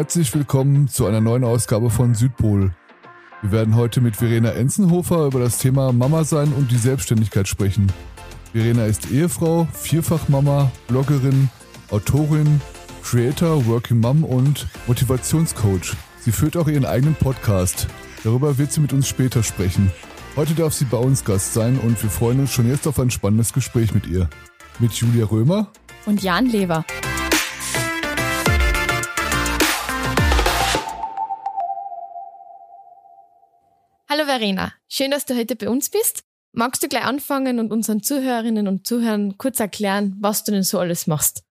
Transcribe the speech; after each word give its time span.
herzlich 0.00 0.34
willkommen 0.34 0.88
zu 0.88 1.04
einer 1.04 1.20
neuen 1.20 1.44
Ausgabe 1.44 1.90
von 1.90 2.14
Südpol. 2.14 2.72
Wir 3.42 3.52
werden 3.52 3.76
heute 3.76 4.00
mit 4.00 4.16
Verena 4.16 4.52
Enzenhofer 4.52 5.26
über 5.26 5.40
das 5.40 5.58
Thema 5.58 5.92
Mama 5.92 6.24
sein 6.24 6.54
und 6.54 6.70
die 6.70 6.78
Selbstständigkeit 6.78 7.46
sprechen. 7.46 7.92
Verena 8.52 8.86
ist 8.86 9.10
Ehefrau, 9.10 9.68
Vierfachmama, 9.74 10.72
Bloggerin, 10.88 11.50
Autorin, 11.90 12.62
Creator, 13.02 13.66
Working 13.66 14.00
Mom 14.00 14.24
und 14.24 14.68
Motivationscoach. 14.86 15.94
Sie 16.18 16.32
führt 16.32 16.56
auch 16.56 16.66
ihren 16.66 16.86
eigenen 16.86 17.14
Podcast. 17.14 17.86
Darüber 18.24 18.56
wird 18.56 18.72
sie 18.72 18.80
mit 18.80 18.94
uns 18.94 19.06
später 19.06 19.42
sprechen. 19.42 19.92
Heute 20.34 20.54
darf 20.54 20.72
sie 20.72 20.86
bei 20.86 20.96
uns 20.96 21.26
Gast 21.26 21.52
sein 21.52 21.78
und 21.78 22.02
wir 22.02 22.08
freuen 22.08 22.40
uns 22.40 22.54
schon 22.54 22.66
jetzt 22.66 22.86
auf 22.86 22.98
ein 22.98 23.10
spannendes 23.10 23.52
Gespräch 23.52 23.92
mit 23.92 24.06
ihr. 24.06 24.30
Mit 24.78 24.94
Julia 24.94 25.26
Römer 25.26 25.70
und 26.06 26.22
Jan 26.22 26.46
Lever. 26.46 26.86
Hallo 34.12 34.24
Verena, 34.24 34.72
schön, 34.88 35.12
dass 35.12 35.24
du 35.24 35.36
heute 35.36 35.54
bei 35.54 35.68
uns 35.68 35.88
bist. 35.88 36.24
Magst 36.50 36.82
du 36.82 36.88
gleich 36.88 37.04
anfangen 37.04 37.60
und 37.60 37.70
unseren 37.70 38.02
Zuhörerinnen 38.02 38.66
und 38.66 38.84
Zuhörern 38.84 39.38
kurz 39.38 39.60
erklären, 39.60 40.16
was 40.18 40.42
du 40.42 40.50
denn 40.50 40.64
so 40.64 40.80
alles 40.80 41.06
machst? 41.06 41.44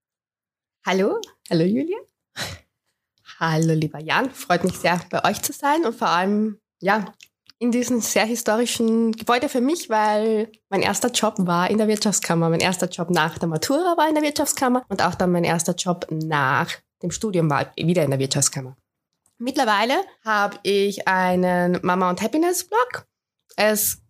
Hallo, 0.86 1.22
hallo 1.50 1.64
Julia. 1.64 1.96
Hallo 3.40 3.74
lieber 3.74 4.02
Jan, 4.02 4.30
freut 4.32 4.66
mich 4.66 4.78
sehr 4.78 5.00
bei 5.10 5.24
euch 5.24 5.42
zu 5.42 5.54
sein 5.54 5.86
und 5.86 5.96
vor 5.96 6.10
allem 6.10 6.60
ja 6.82 7.06
in 7.60 7.72
diesem 7.72 8.02
sehr 8.02 8.26
historischen 8.26 9.14
Gebäude 9.14 9.48
für 9.48 9.62
mich, 9.62 9.90
weil 9.90 10.52
mein 10.68 10.82
erster 10.82 11.12
Job 11.12 11.36
war 11.38 11.70
in 11.70 11.78
der 11.78 11.88
Wirtschaftskammer. 11.88 12.50
Mein 12.50 12.60
erster 12.60 12.90
Job 12.90 13.10
nach 13.10 13.38
der 13.38 13.48
Matura 13.48 13.96
war 13.96 14.10
in 14.10 14.16
der 14.16 14.24
Wirtschaftskammer 14.26 14.86
und 14.90 15.02
auch 15.02 15.16
dann 15.16 15.32
mein 15.32 15.46
erster 15.46 15.76
Job 15.76 16.08
nach 16.12 16.76
dem 17.02 17.12
Studium 17.12 17.50
war 17.50 17.72
wieder 17.78 18.04
in 18.04 18.10
der 18.10 18.20
Wirtschaftskammer. 18.20 18.76
Mittlerweile 19.40 19.94
habe 20.26 20.60
ich 20.64 21.08
einen 21.08 21.80
Mama 21.82 22.10
und 22.10 22.22
Happiness 22.22 22.68
Blog. 22.68 23.08
Es 23.56 24.02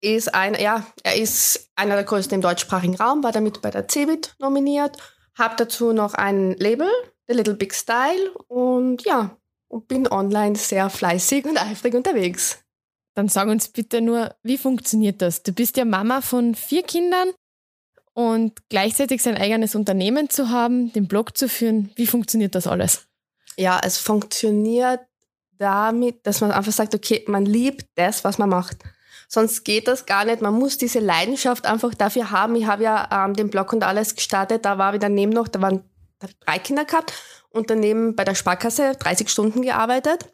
ist 0.00 0.32
ein, 0.32 0.54
ja, 0.54 0.86
er 1.02 1.16
ist 1.16 1.70
einer 1.74 1.96
der 1.96 2.04
größten 2.04 2.36
im 2.36 2.40
deutschsprachigen 2.40 2.94
Raum, 2.94 3.24
war 3.24 3.32
damit 3.32 3.60
bei 3.62 3.70
der 3.70 3.88
CeBIT 3.88 4.36
nominiert, 4.38 4.96
habe 5.36 5.56
dazu 5.56 5.92
noch 5.92 6.14
ein 6.14 6.52
Label, 6.52 6.88
The 7.26 7.34
Little 7.34 7.54
Big 7.54 7.74
Style 7.74 8.30
und 8.46 9.04
ja, 9.04 9.36
und 9.66 9.88
bin 9.88 10.06
online 10.06 10.54
sehr 10.54 10.88
fleißig 10.88 11.46
und 11.46 11.60
eifrig 11.60 11.94
unterwegs. 11.94 12.62
Dann 13.14 13.28
sag 13.28 13.48
uns 13.48 13.68
bitte 13.68 14.00
nur, 14.00 14.36
wie 14.44 14.56
funktioniert 14.56 15.20
das? 15.20 15.42
Du 15.42 15.52
bist 15.52 15.76
ja 15.76 15.84
Mama 15.84 16.20
von 16.20 16.54
vier 16.54 16.84
Kindern 16.84 17.30
und 18.12 18.68
gleichzeitig 18.68 19.20
sein 19.20 19.36
eigenes 19.36 19.74
Unternehmen 19.74 20.30
zu 20.30 20.50
haben, 20.50 20.92
den 20.92 21.08
Blog 21.08 21.36
zu 21.36 21.48
führen. 21.48 21.90
Wie 21.96 22.06
funktioniert 22.06 22.54
das 22.54 22.68
alles? 22.68 23.09
Ja, 23.60 23.78
es 23.84 23.98
funktioniert 23.98 25.00
damit, 25.58 26.26
dass 26.26 26.40
man 26.40 26.50
einfach 26.50 26.72
sagt, 26.72 26.94
okay, 26.94 27.22
man 27.28 27.44
liebt 27.44 27.84
das, 27.94 28.24
was 28.24 28.38
man 28.38 28.48
macht. 28.48 28.78
Sonst 29.28 29.64
geht 29.64 29.86
das 29.86 30.06
gar 30.06 30.24
nicht. 30.24 30.40
Man 30.40 30.54
muss 30.54 30.78
diese 30.78 30.98
Leidenschaft 30.98 31.66
einfach 31.66 31.92
dafür 31.92 32.30
haben. 32.30 32.56
Ich 32.56 32.64
habe 32.64 32.84
ja 32.84 33.06
ähm, 33.12 33.34
den 33.34 33.50
Blog 33.50 33.74
und 33.74 33.84
alles 33.84 34.14
gestartet. 34.14 34.64
Da 34.64 34.78
war 34.78 34.94
ich 34.94 35.00
daneben 35.00 35.30
noch, 35.30 35.46
da 35.46 35.60
waren 35.60 35.84
drei 36.46 36.58
Kinder 36.58 36.86
gehabt 36.86 37.12
und 37.50 37.68
daneben 37.68 38.16
bei 38.16 38.24
der 38.24 38.34
Sparkasse 38.34 38.94
30 38.98 39.28
Stunden 39.28 39.60
gearbeitet. 39.60 40.24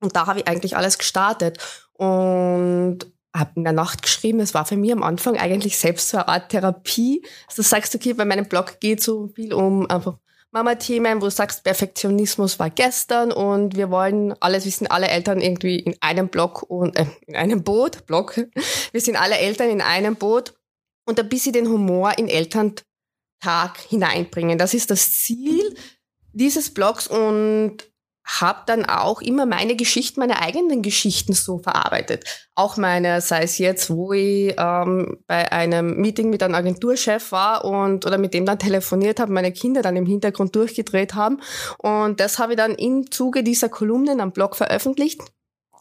Und 0.00 0.14
da 0.14 0.26
habe 0.26 0.40
ich 0.40 0.46
eigentlich 0.46 0.76
alles 0.76 0.98
gestartet 0.98 1.58
und 1.94 2.98
habe 3.34 3.52
in 3.54 3.64
der 3.64 3.72
Nacht 3.72 4.02
geschrieben. 4.02 4.40
Es 4.40 4.52
war 4.52 4.66
für 4.66 4.76
mich 4.76 4.92
am 4.92 5.02
Anfang 5.02 5.38
eigentlich 5.38 5.78
selbst 5.78 6.10
so 6.10 6.18
eine 6.18 6.28
Art 6.28 6.50
Therapie. 6.50 7.24
Also 7.46 7.62
du 7.62 7.66
sagst, 7.66 7.94
okay, 7.94 8.12
bei 8.12 8.26
meinem 8.26 8.46
Blog 8.46 8.78
geht 8.78 9.02
so 9.02 9.28
viel 9.28 9.54
um 9.54 9.90
einfach 9.90 10.18
Mama-Themen, 10.50 11.20
wo 11.20 11.26
du 11.26 11.30
sagst, 11.30 11.64
Perfektionismus 11.64 12.58
war 12.58 12.70
gestern 12.70 13.32
und 13.32 13.76
wir 13.76 13.90
wollen 13.90 14.34
alles, 14.40 14.64
wir 14.64 14.72
sind 14.72 14.90
alle 14.90 15.08
Eltern 15.08 15.40
irgendwie 15.40 15.78
in 15.78 15.96
einem 16.00 16.28
Block 16.28 16.62
und 16.62 16.96
äh, 16.96 17.06
in 17.26 17.36
einem 17.36 17.62
Boot, 17.62 18.06
Block. 18.06 18.40
Wir 18.92 19.00
sind 19.02 19.16
alle 19.16 19.36
Eltern 19.36 19.68
in 19.68 19.82
einem 19.82 20.16
Boot 20.16 20.54
und 21.06 21.20
ein 21.20 21.28
bisschen 21.28 21.52
den 21.52 21.68
Humor 21.68 22.16
in 22.16 22.28
Elterntag 22.28 23.78
hineinbringen. 23.88 24.56
Das 24.56 24.72
ist 24.72 24.90
das 24.90 25.12
Ziel 25.12 25.76
dieses 26.32 26.72
Blogs 26.72 27.06
und 27.06 27.87
habe 28.28 28.60
dann 28.66 28.84
auch 28.84 29.22
immer 29.22 29.46
meine 29.46 29.74
Geschichten, 29.74 30.20
meine 30.20 30.42
eigenen 30.42 30.82
Geschichten 30.82 31.32
so 31.32 31.58
verarbeitet. 31.58 32.24
Auch 32.54 32.76
meine, 32.76 33.22
sei 33.22 33.42
es 33.42 33.56
jetzt, 33.56 33.88
wo 33.88 34.12
ich 34.12 34.54
ähm, 34.58 35.18
bei 35.26 35.50
einem 35.50 35.96
Meeting 35.96 36.28
mit 36.28 36.42
einem 36.42 36.54
Agenturchef 36.54 37.32
war 37.32 37.64
und 37.64 38.04
oder 38.04 38.18
mit 38.18 38.34
dem 38.34 38.44
dann 38.44 38.58
telefoniert 38.58 39.18
habe, 39.18 39.32
meine 39.32 39.52
Kinder 39.52 39.80
dann 39.80 39.96
im 39.96 40.04
Hintergrund 40.04 40.54
durchgedreht 40.54 41.14
haben. 41.14 41.40
Und 41.78 42.20
das 42.20 42.38
habe 42.38 42.52
ich 42.52 42.58
dann 42.58 42.74
im 42.74 43.10
Zuge 43.10 43.42
dieser 43.42 43.70
Kolumnen 43.70 44.20
am 44.20 44.32
Blog 44.32 44.56
veröffentlicht 44.56 45.22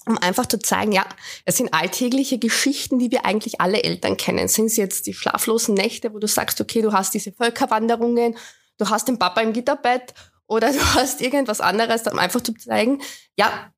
um 0.08 0.18
einfach 0.18 0.46
zu 0.46 0.58
zeigen, 0.58 0.94
ja, 0.94 1.06
es 1.44 1.58
sind 1.58 1.74
alltägliche 1.74 2.40
Geschichten, 2.40 2.98
die 2.98 3.12
wir 3.12 3.26
eigentlich 3.26 3.60
alle 3.60 3.84
Eltern 3.84 4.16
kennen. 4.16 4.48
Sind 4.48 4.68
es 4.68 4.78
jetzt 4.78 5.06
die 5.06 5.14
schlaflosen 5.14 5.76
Nächte, 5.76 6.14
wo 6.14 6.20
du 6.20 6.28
sagst, 6.28 6.62
okay, 6.62 6.82
du 6.82 6.94
hast 6.94 7.14
diese 7.14 7.34
Völkerwanderungen, 7.34 8.38
du 8.78 8.90
hast 8.90 9.10
den 9.10 9.20
Papa 9.20 9.42
im 9.42 9.52
Gitterbett 9.52 10.14
oder 10.48 10.72
du 10.72 10.80
hast 10.96 11.22
irgendwas 11.22 11.62
anderes, 11.62 12.08
um 12.08 12.20
einfach 12.20 12.42
zu 12.42 12.54
zeigen, 12.54 13.02
ja, 13.38 13.72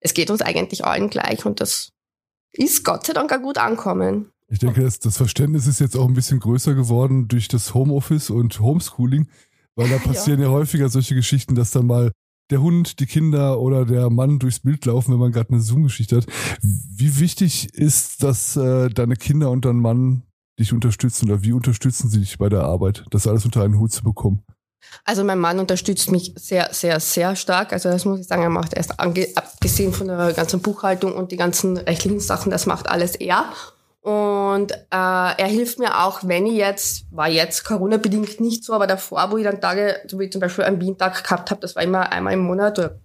es 0.00 0.14
geht 0.14 0.30
uns 0.30 0.42
eigentlich 0.42 0.84
allen 0.84 1.10
gleich 1.10 1.44
und 1.44 1.60
das 1.60 1.90
ist 2.52 2.84
Gott 2.84 3.06
sei 3.06 3.12
Dank 3.12 3.32
auch 3.32 3.42
gut 3.42 3.58
ankommen. 3.58 4.32
Ich 4.48 4.58
denke, 4.58 4.82
das, 4.82 4.98
das 4.98 5.16
Verständnis 5.16 5.66
ist 5.66 5.78
jetzt 5.78 5.96
auch 5.96 6.08
ein 6.08 6.14
bisschen 6.14 6.40
größer 6.40 6.74
geworden 6.74 7.28
durch 7.28 7.46
das 7.46 7.72
Homeoffice 7.72 8.30
und 8.30 8.58
Homeschooling, 8.58 9.28
weil 9.76 9.88
da 9.88 9.98
passieren 10.04 10.40
ja. 10.40 10.46
ja 10.46 10.52
häufiger 10.52 10.88
solche 10.88 11.14
Geschichten, 11.14 11.54
dass 11.54 11.70
dann 11.70 11.86
mal 11.86 12.10
der 12.50 12.60
Hund, 12.60 12.98
die 12.98 13.06
Kinder 13.06 13.60
oder 13.60 13.84
der 13.84 14.10
Mann 14.10 14.40
durchs 14.40 14.60
Bild 14.60 14.84
laufen, 14.84 15.12
wenn 15.12 15.20
man 15.20 15.30
gerade 15.30 15.50
eine 15.50 15.60
Zoom-Geschichte 15.60 16.16
hat. 16.16 16.26
Wie 16.60 17.20
wichtig 17.20 17.72
ist, 17.74 18.24
dass 18.24 18.56
äh, 18.56 18.88
deine 18.88 19.14
Kinder 19.14 19.52
und 19.52 19.64
dein 19.64 19.76
Mann 19.76 20.24
dich 20.58 20.72
unterstützen 20.72 21.30
oder 21.30 21.44
wie 21.44 21.52
unterstützen 21.52 22.10
sie 22.10 22.18
dich 22.18 22.38
bei 22.38 22.48
der 22.48 22.64
Arbeit, 22.64 23.04
das 23.10 23.28
alles 23.28 23.44
unter 23.44 23.62
einen 23.62 23.78
Hut 23.78 23.92
zu 23.92 24.02
bekommen? 24.02 24.42
Also 25.04 25.24
mein 25.24 25.38
Mann 25.38 25.58
unterstützt 25.58 26.10
mich 26.10 26.32
sehr, 26.36 26.68
sehr, 26.72 27.00
sehr 27.00 27.36
stark. 27.36 27.72
Also 27.72 27.90
das 27.90 28.04
muss 28.04 28.20
ich 28.20 28.26
sagen, 28.26 28.42
er 28.42 28.50
macht 28.50 28.74
erst 28.74 28.98
abgesehen 28.98 29.92
von 29.92 30.08
der 30.08 30.32
ganzen 30.32 30.60
Buchhaltung 30.60 31.14
und 31.14 31.32
die 31.32 31.36
ganzen 31.36 31.76
rechtlichen 31.76 32.20
Sachen, 32.20 32.50
das 32.50 32.66
macht 32.66 32.88
alles 32.88 33.16
er. 33.16 33.44
Und 34.02 34.72
äh, 34.72 34.76
er 34.90 35.46
hilft 35.46 35.78
mir 35.78 36.02
auch, 36.02 36.20
wenn 36.22 36.46
ich 36.46 36.54
jetzt, 36.54 37.04
war 37.10 37.28
jetzt 37.28 37.64
Corona-bedingt 37.64 38.40
nicht 38.40 38.64
so, 38.64 38.72
aber 38.72 38.86
davor, 38.86 39.30
wo 39.30 39.36
ich 39.36 39.44
dann 39.44 39.60
Tage, 39.60 39.96
so 40.06 40.18
wie 40.18 40.30
zum 40.30 40.40
Beispiel 40.40 40.64
einen 40.64 40.80
Wien-Tag 40.80 41.22
gehabt 41.22 41.50
habe, 41.50 41.60
das 41.60 41.76
war 41.76 41.82
immer 41.82 42.10
einmal 42.10 42.32
im 42.32 42.40
Monat 42.40 42.78
oder 42.78 42.98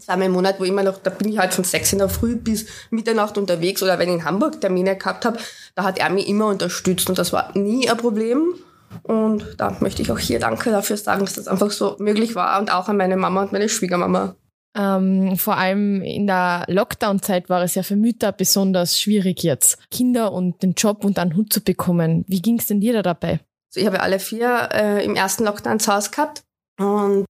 zweimal 0.00 0.26
im 0.26 0.32
Monat, 0.32 0.58
wo 0.58 0.64
immer 0.64 0.82
noch, 0.82 0.98
da 0.98 1.10
bin 1.10 1.28
ich 1.28 1.38
halt 1.38 1.54
von 1.54 1.64
sechs 1.64 1.92
in 1.92 1.98
der 1.98 2.08
Früh 2.08 2.34
bis 2.34 2.66
Mitternacht 2.90 3.38
unterwegs 3.38 3.82
oder 3.82 3.98
wenn 3.98 4.08
ich 4.08 4.16
in 4.16 4.24
Hamburg 4.24 4.60
Termine 4.60 4.96
gehabt 4.96 5.24
habe, 5.24 5.38
da 5.74 5.84
hat 5.84 5.98
er 5.98 6.10
mich 6.10 6.28
immer 6.28 6.46
unterstützt 6.46 7.08
und 7.08 7.18
das 7.18 7.32
war 7.32 7.56
nie 7.56 7.88
ein 7.88 7.96
Problem. 7.96 8.54
Und 9.02 9.54
da 9.58 9.76
möchte 9.80 10.02
ich 10.02 10.10
auch 10.12 10.18
hier 10.18 10.38
Danke 10.38 10.70
dafür 10.70 10.96
sagen, 10.96 11.24
dass 11.24 11.34
das 11.34 11.48
einfach 11.48 11.70
so 11.70 11.96
möglich 11.98 12.34
war 12.34 12.60
und 12.60 12.72
auch 12.72 12.88
an 12.88 12.96
meine 12.96 13.16
Mama 13.16 13.42
und 13.42 13.52
meine 13.52 13.68
Schwiegermama. 13.68 14.36
Ähm, 14.74 15.36
vor 15.36 15.56
allem 15.56 16.02
in 16.02 16.26
der 16.26 16.64
Lockdown-Zeit 16.66 17.50
war 17.50 17.62
es 17.62 17.74
ja 17.74 17.82
für 17.82 17.96
Mütter 17.96 18.32
besonders 18.32 18.98
schwierig 18.98 19.42
jetzt, 19.42 19.78
Kinder 19.90 20.32
und 20.32 20.62
den 20.62 20.72
Job 20.72 21.04
und 21.04 21.18
einen 21.18 21.36
Hut 21.36 21.52
zu 21.52 21.60
bekommen. 21.60 22.24
Wie 22.26 22.40
ging 22.40 22.58
es 22.58 22.68
denn 22.68 22.80
dir 22.80 22.94
da 22.94 23.02
dabei? 23.02 23.40
Also 23.70 23.80
ich 23.80 23.86
habe 23.86 24.00
alle 24.00 24.18
vier 24.18 24.70
äh, 24.72 25.04
im 25.04 25.14
ersten 25.14 25.44
Lockdown 25.44 25.78
zu 25.78 25.94
Hause 25.94 26.10
gehabt 26.10 26.44
und 26.78 27.26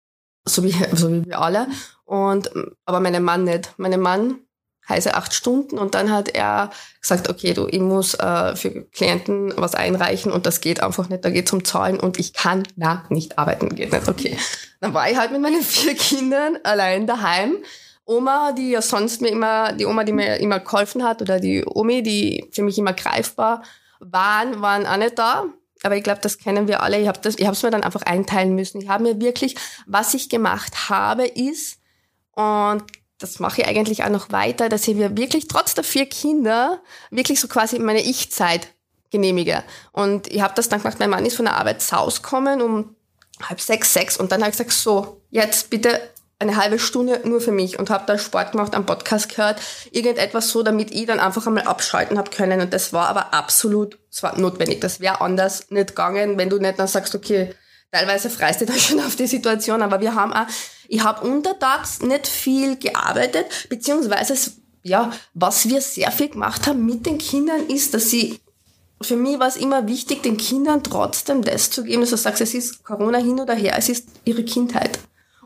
so 0.48 0.64
wie, 0.64 0.72
so 0.94 1.12
wie 1.12 1.26
wir 1.26 1.40
alle. 1.40 1.68
Und, 2.06 2.50
aber 2.86 3.00
meinen 3.00 3.24
Mann 3.24 3.44
nicht. 3.44 3.74
Mein 3.78 4.00
Mann 4.00 4.40
heiße 4.90 5.14
acht 5.14 5.34
Stunden 5.34 5.78
und 5.78 5.96
dann 5.96 6.12
hat 6.12 6.30
er 6.30 6.70
gesagt, 7.02 7.30
okay, 7.30 7.54
du, 7.54 7.68
ich 7.68 7.80
muss 7.80 8.14
äh, 8.16 8.56
für 8.56 8.84
Klienten 8.86 9.54
was 9.58 9.76
einreichen 9.76 10.32
und 10.32 10.46
das 10.46 10.62
geht 10.62 10.82
einfach 10.82 11.10
nicht, 11.10 11.26
da 11.26 11.30
geht 11.30 11.48
es 11.48 11.54
um 11.54 11.66
Zahlen 11.66 12.00
und 12.00 12.20
ich 12.20 12.34
kann 12.34 12.64
da 12.76 13.04
nicht 13.10 13.38
arbeiten, 13.38 13.76
geht 13.76 13.92
nicht, 13.92 14.08
okay. 14.08 14.38
Dann 14.80 14.94
war 14.94 15.10
ich 15.10 15.18
halt 15.18 15.32
mit 15.32 15.42
meinen 15.42 15.62
vier 15.64 15.96
Kindern 15.96 16.58
allein 16.64 17.08
daheim. 17.08 17.58
Oma, 18.06 18.54
die 18.54 18.70
ja 18.70 18.82
sonst 18.82 19.22
mir 19.22 19.30
immer, 19.30 19.74
die 19.74 19.86
Oma, 19.86 20.06
die 20.06 20.14
mir 20.14 20.38
immer 20.38 20.62
geholfen 20.62 21.04
hat 21.04 21.22
oder 21.22 21.42
die 21.42 21.66
Omi, 21.66 22.04
die 22.04 22.50
für 22.54 22.64
mich 22.64 22.78
immer 22.78 22.94
greifbar 22.94 23.64
waren, 24.00 24.62
waren 24.62 24.86
auch 24.86 24.96
nicht 24.96 25.20
da. 25.20 25.46
Aber 25.84 25.98
ich 25.98 26.04
glaube, 26.04 26.22
das 26.22 26.38
kennen 26.38 26.68
wir 26.70 26.82
alle. 26.82 27.00
Ich 27.00 27.08
habe 27.08 27.20
es 27.28 27.64
mir 27.64 27.70
dann 27.70 27.84
einfach 27.84 28.04
einteilen 28.04 28.56
müssen. 28.56 28.82
Ich 28.82 28.88
habe 28.88 29.04
mir 29.04 29.20
wirklich, 29.20 29.56
was 29.86 30.14
ich 30.14 30.30
gemacht 30.30 30.90
habe, 30.90 31.28
ist 31.28 31.80
und 32.32 32.84
das 33.20 33.40
mache 33.40 33.62
ich 33.62 33.68
eigentlich 33.68 34.04
auch 34.04 34.10
noch 34.10 34.32
weiter, 34.32 34.70
dass 34.70 34.88
ich 34.88 34.96
mir 34.96 35.18
wirklich 35.18 35.48
trotz 35.48 35.74
der 35.74 35.84
vier 35.84 36.06
Kinder 36.06 36.80
wirklich 37.10 37.40
so 37.40 37.48
quasi 37.48 37.80
meine 37.80 38.02
Ich-Zeit 38.02 38.68
genehmige. 39.12 39.64
Und 39.92 40.28
ich 40.28 40.42
habe 40.42 40.54
das 40.56 40.70
dann 40.70 40.82
gemacht, 40.82 41.00
mein 41.00 41.10
Mann 41.10 41.26
ist 41.26 41.36
von 41.36 41.46
der 41.46 41.56
Arbeit 41.56 41.82
rausgekommen 41.92 42.62
um 42.62 42.96
halb 43.42 43.62
sechs, 43.62 43.94
sechs 43.94 44.18
und 44.18 44.32
dann 44.32 44.42
habe 44.42 44.52
ich 44.52 44.58
gesagt, 44.58 44.72
so, 44.72 45.22
jetzt 45.30 45.70
bitte 45.70 46.02
eine 46.40 46.56
halbe 46.56 46.78
Stunde 46.78 47.22
nur 47.24 47.42
für 47.42 47.52
mich 47.52 47.80
und 47.80 47.90
habe 47.90 48.04
da 48.06 48.18
Sport 48.18 48.52
gemacht, 48.52 48.76
am 48.76 48.86
Podcast 48.86 49.30
gehört, 49.30 49.60
irgendetwas 49.92 50.50
so, 50.50 50.62
damit 50.62 50.92
ich 50.92 51.08
dann 51.08 51.20
einfach 51.20 51.48
einmal 51.48 51.64
abschalten 51.64 52.18
habe 52.18 52.30
können. 52.30 52.62
Und 52.62 52.74
das 52.74 52.94
war 52.94 53.08
aber 53.08 53.34
absolut, 53.34 53.98
es 54.12 54.22
war 54.22 54.38
notwendig. 54.38 54.82
Das 54.82 55.00
wäre 55.00 55.22
anders 55.22 55.72
nicht 55.72 55.90
gegangen, 55.90 56.38
wenn 56.38 56.50
du 56.50 56.60
nicht 56.60 56.78
dann 56.78 56.88
sagst, 56.88 57.16
okay, 57.16 57.56
teilweise 57.92 58.30
freust 58.30 58.62
du 58.62 58.66
dich 58.68 58.86
schon 58.86 59.00
auf 59.00 59.16
die 59.16 59.26
Situation, 59.26 59.82
aber 59.82 60.00
wir 60.00 60.14
haben 60.14 60.32
auch 60.32 60.46
Ich 60.88 61.04
habe 61.04 61.28
untertags 61.28 62.02
nicht 62.02 62.28
viel 62.28 62.78
gearbeitet, 62.78 63.68
beziehungsweise 63.70 64.36
ja, 64.84 65.12
was 65.34 65.68
wir 65.68 65.82
sehr 65.82 66.12
viel 66.12 66.30
gemacht 66.30 66.68
haben 66.68 66.86
mit 66.86 67.06
den 67.06 67.18
Kindern 67.18 67.68
ist, 67.68 67.94
dass 67.94 68.10
sie 68.10 68.40
für 69.02 69.16
mich 69.16 69.40
war 69.40 69.48
es 69.48 69.58
immer 69.58 69.88
wichtig, 69.88 70.24
den 70.24 70.38
Kindern 70.38 70.84
trotzdem 70.84 71.44
das 71.44 71.70
zu 71.70 71.84
geben, 71.84 72.02
dass 72.02 72.10
du 72.10 72.18
sagst, 72.18 72.42
es 72.42 72.54
ist 72.54 72.84
Corona 72.84 73.20
hin 73.20 73.40
oder 73.40 73.54
her, 73.54 73.76
es 73.78 73.90
ist 73.90 74.08
ihre 74.26 74.44
Kindheit. 74.44 74.98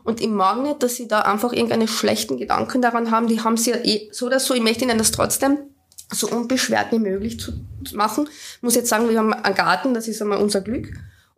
Und 0.04 0.20
ich 0.20 0.28
mag 0.28 0.62
nicht, 0.62 0.82
dass 0.82 0.96
sie 0.96 1.06
da 1.06 1.20
einfach 1.20 1.52
irgendeine 1.52 1.86
schlechten 1.86 2.36
Gedanken 2.36 2.82
daran 2.82 3.10
haben. 3.10 3.28
Die 3.28 3.40
haben 3.40 3.56
sie 3.56 3.70
ja 3.70 3.76
eh 3.76 4.08
so 4.10 4.26
oder 4.26 4.40
so. 4.40 4.54
Ich 4.54 4.62
möchte 4.62 4.84
ihnen 4.84 4.98
das 4.98 5.12
trotzdem 5.12 5.58
so 6.10 6.28
unbeschwert 6.28 6.90
wie 6.90 6.98
möglich 6.98 7.38
zu 7.38 7.52
machen. 7.94 8.28
Ich 8.56 8.62
muss 8.62 8.74
jetzt 8.74 8.88
sagen, 8.88 9.08
wir 9.08 9.18
haben 9.18 9.32
einen 9.32 9.54
Garten, 9.54 9.94
das 9.94 10.08
ist 10.08 10.20
einmal 10.20 10.38
unser 10.38 10.60
Glück. 10.60 10.88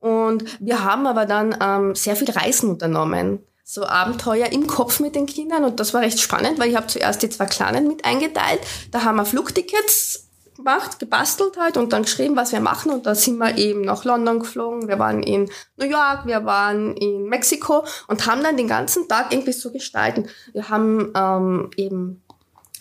Und 0.01 0.45
wir 0.61 0.83
haben 0.83 1.07
aber 1.07 1.27
dann 1.27 1.57
ähm, 1.61 1.95
sehr 1.95 2.17
viel 2.17 2.31
Reisen 2.31 2.71
unternommen. 2.71 3.41
So 3.67 3.87
Abenteuer 3.87 4.53
im 4.53 4.67
Kopf 4.67 5.01
mit 5.01 5.15
den 5.15 5.27
Kindern. 5.27 5.65
Und 5.65 5.81
das 5.81 5.95
war 5.95 6.03
recht 6.03 6.21
spannend, 6.21 6.59
weil 6.59 6.71
ich 6.71 6.77
habe 6.77 6.87
zuerst 6.87 7.23
die 7.23 7.31
zwei 7.31 7.47
Kleinen 7.47 7.89
mit 7.89 8.05
eingeteilt. 8.05 8.61
Da 8.91 9.03
haben 9.05 9.17
wir 9.17 9.25
Flugtickets 9.25 10.25
gemacht, 10.55 10.99
gebastelt 10.99 11.57
halt 11.59 11.77
und 11.77 11.93
dann 11.93 12.03
geschrieben, 12.03 12.37
was 12.37 12.53
wir 12.53 12.61
machen. 12.61 12.93
Und 12.93 13.07
da 13.07 13.15
sind 13.15 13.39
wir 13.39 13.57
eben 13.57 13.83
nach 13.83 14.05
London 14.05 14.41
geflogen, 14.41 14.89
wir 14.89 14.99
waren 14.99 15.23
in 15.23 15.51
New 15.77 15.87
York, 15.87 16.27
wir 16.27 16.45
waren 16.45 16.97
in 16.97 17.25
Mexiko 17.25 17.85
und 18.09 18.27
haben 18.27 18.43
dann 18.43 18.57
den 18.57 18.69
ganzen 18.69 19.09
Tag 19.09 19.33
irgendwie 19.33 19.53
so 19.53 19.73
gestalten. 19.73 20.29
Wir 20.53 20.69
haben 20.69 21.13
ähm, 21.17 21.71
eben, 21.77 22.23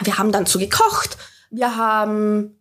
wir 0.03 0.18
haben 0.18 0.31
dann 0.31 0.45
so 0.45 0.59
gekocht, 0.59 1.18
wir 1.50 1.75
haben 1.75 2.59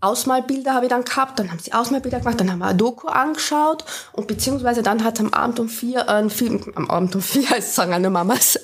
Ausmalbilder 0.00 0.74
habe 0.74 0.86
ich 0.86 0.90
dann 0.90 1.04
gehabt, 1.04 1.38
dann 1.38 1.50
haben 1.50 1.58
sie 1.58 1.72
Ausmalbilder 1.72 2.20
gemacht, 2.20 2.40
dann 2.40 2.50
haben 2.50 2.58
wir 2.58 2.68
ein 2.68 2.78
Doku 2.78 3.08
angeschaut 3.08 3.84
und 4.12 4.26
beziehungsweise 4.26 4.82
dann 4.82 5.04
hat 5.04 5.14
es 5.14 5.20
am 5.20 5.32
Abend 5.34 5.60
um 5.60 5.68
vier 5.68 6.08
einen 6.08 6.30
Film, 6.30 6.72
am 6.74 6.90
Abend 6.90 7.14
um 7.14 7.22
vier, 7.22 7.52
als 7.54 7.74
sagen 7.74 7.92
eine 7.92 8.10
Mamas, 8.10 8.58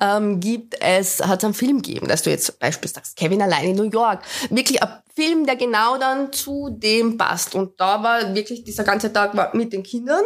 ähm, 0.00 0.40
gibt 0.40 0.76
es, 0.80 1.20
hat 1.20 1.38
es 1.38 1.44
einen 1.44 1.54
Film 1.54 1.82
gegeben, 1.82 2.08
dass 2.08 2.22
du 2.22 2.30
jetzt 2.30 2.58
beispielsweise 2.58 2.94
sagst, 2.94 3.16
Kevin 3.16 3.42
allein 3.42 3.70
in 3.70 3.76
New 3.76 3.90
York. 3.90 4.22
Wirklich 4.50 4.82
ein 4.82 4.88
Film, 5.14 5.46
der 5.46 5.56
genau 5.56 5.98
dann 5.98 6.32
zu 6.32 6.70
dem 6.70 7.16
passt. 7.16 7.54
Und 7.54 7.78
da 7.80 8.02
war 8.02 8.34
wirklich 8.34 8.64
dieser 8.64 8.84
ganze 8.84 9.12
Tag 9.12 9.36
war 9.36 9.54
mit 9.54 9.72
den 9.72 9.82
Kindern 9.82 10.24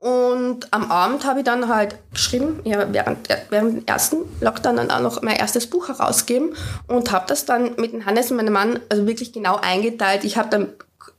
und 0.00 0.72
am 0.72 0.92
Abend 0.92 1.24
habe 1.24 1.40
ich 1.40 1.44
dann 1.44 1.68
halt 1.68 1.96
geschrieben, 2.12 2.60
ja, 2.62 2.92
während, 2.92 3.28
während 3.50 3.76
dem 3.78 3.86
ersten 3.86 4.18
Lockdown 4.40 4.76
dann 4.76 4.90
auch 4.92 5.00
noch 5.00 5.22
mein 5.22 5.36
erstes 5.36 5.68
Buch 5.68 5.88
herausgegeben 5.88 6.54
und 6.86 7.10
habe 7.10 7.26
das 7.26 7.46
dann 7.46 7.74
mit 7.76 7.92
dem 7.92 8.06
Hannes 8.06 8.30
und 8.30 8.36
meinem 8.36 8.52
Mann 8.52 8.80
also 8.88 9.08
wirklich 9.08 9.32
genau 9.32 9.56
eingeteilt. 9.56 10.22
Ich 10.22 10.36
habe 10.36 10.50
dann, 10.50 10.72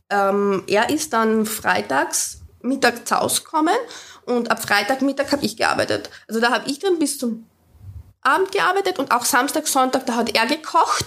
ähm, 0.10 0.64
er 0.68 0.90
ist 0.90 1.12
dann 1.12 1.46
freitags 1.46 2.40
Mittag 2.62 3.06
zu 3.06 3.20
Hause 3.20 3.44
gekommen 3.44 3.76
und 4.26 4.50
ab 4.50 4.62
Freitagmittag 4.62 5.34
habe 5.34 5.46
ich 5.46 5.58
gearbeitet. 5.58 6.10
Also 6.30 6.40
da 6.40 6.52
habe 6.52 6.70
ich 6.70 6.80
dann 6.80 7.00
bis 7.00 7.18
zum 7.18 7.46
Abend 8.22 8.54
gearbeitet 8.54 8.98
und 8.98 9.12
auch 9.12 9.26
Samstag, 9.26 9.68
Sonntag, 9.68 10.06
da 10.06 10.16
hat 10.16 10.34
er 10.34 10.46
gekocht 10.46 11.06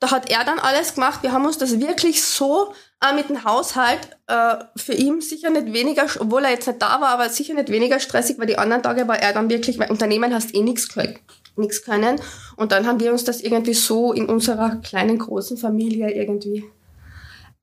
da 0.00 0.10
hat 0.10 0.30
er 0.30 0.44
dann 0.44 0.58
alles 0.58 0.94
gemacht. 0.94 1.22
Wir 1.22 1.32
haben 1.32 1.44
uns 1.44 1.58
das 1.58 1.78
wirklich 1.78 2.24
so 2.24 2.72
äh, 3.02 3.14
mit 3.14 3.28
dem 3.28 3.44
Haushalt 3.44 4.00
äh, 4.26 4.56
für 4.74 4.94
ihn 4.94 5.20
sicher 5.20 5.50
nicht 5.50 5.72
weniger, 5.72 6.06
obwohl 6.18 6.44
er 6.44 6.50
jetzt 6.50 6.66
nicht 6.66 6.80
da 6.80 7.00
war, 7.00 7.10
aber 7.10 7.28
sicher 7.28 7.54
nicht 7.54 7.68
weniger 7.68 8.00
stressig, 8.00 8.38
weil 8.38 8.46
die 8.46 8.58
anderen 8.58 8.82
Tage 8.82 9.06
war 9.06 9.18
er 9.18 9.34
dann 9.34 9.50
wirklich, 9.50 9.78
weil 9.78 9.90
Unternehmen 9.90 10.34
hast 10.34 10.54
eh 10.54 10.62
nichts 10.62 10.88
nichts 11.56 11.84
können. 11.84 12.20
Und 12.56 12.72
dann 12.72 12.86
haben 12.86 13.00
wir 13.00 13.12
uns 13.12 13.24
das 13.24 13.42
irgendwie 13.42 13.74
so 13.74 14.12
in 14.12 14.26
unserer 14.26 14.76
kleinen, 14.76 15.18
großen 15.18 15.58
Familie 15.58 16.10
irgendwie 16.10 16.64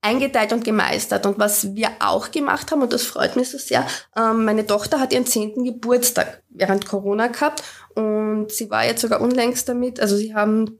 eingeteilt 0.00 0.52
und 0.52 0.64
gemeistert. 0.64 1.26
Und 1.26 1.40
was 1.40 1.74
wir 1.74 1.90
auch 1.98 2.30
gemacht 2.30 2.70
haben, 2.70 2.82
und 2.82 2.92
das 2.92 3.02
freut 3.02 3.34
mich 3.34 3.50
so 3.50 3.58
sehr, 3.58 3.84
ähm, 4.16 4.44
meine 4.44 4.64
Tochter 4.64 5.00
hat 5.00 5.12
ihren 5.12 5.26
zehnten 5.26 5.64
Geburtstag 5.64 6.42
während 6.50 6.86
Corona 6.86 7.26
gehabt 7.26 7.64
und 7.94 8.52
sie 8.52 8.70
war 8.70 8.84
jetzt 8.84 9.00
sogar 9.00 9.20
unlängst 9.20 9.68
damit. 9.68 9.98
Also 9.98 10.16
sie 10.16 10.34
haben 10.34 10.78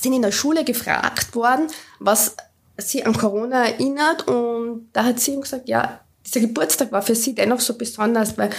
sind 0.00 0.12
in 0.12 0.22
der 0.22 0.32
Schule 0.32 0.64
gefragt 0.64 1.34
worden, 1.34 1.68
was 1.98 2.36
sie 2.76 3.04
an 3.04 3.16
Corona 3.16 3.66
erinnert 3.66 4.28
und 4.28 4.88
da 4.92 5.04
hat 5.04 5.20
sie 5.20 5.32
ihm 5.32 5.40
gesagt, 5.40 5.68
ja, 5.68 6.00
dieser 6.24 6.40
Geburtstag 6.40 6.92
war 6.92 7.02
für 7.02 7.14
sie 7.14 7.34
dennoch 7.34 7.60
so 7.60 7.76
besonders, 7.76 8.36
weil 8.36 8.50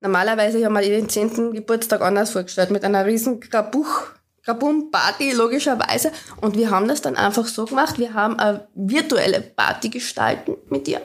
normalerweise 0.00 0.64
haben 0.64 0.74
wir 0.74 0.82
den 0.82 1.08
10. 1.08 1.52
Geburtstag 1.52 2.00
anders 2.02 2.30
vorgestellt, 2.30 2.70
mit 2.70 2.84
einer 2.84 3.06
riesen 3.06 3.40
Grabuch, 3.40 4.02
Grabum-Party, 4.44 5.32
logischerweise. 5.32 6.10
Und 6.40 6.56
wir 6.56 6.70
haben 6.70 6.88
das 6.88 7.00
dann 7.00 7.16
einfach 7.16 7.46
so 7.46 7.64
gemacht, 7.64 7.98
wir 7.98 8.14
haben 8.14 8.38
eine 8.38 8.66
virtuelle 8.74 9.40
Party 9.40 9.88
gestalten 9.88 10.56
mit 10.68 10.88
ihr 10.88 11.00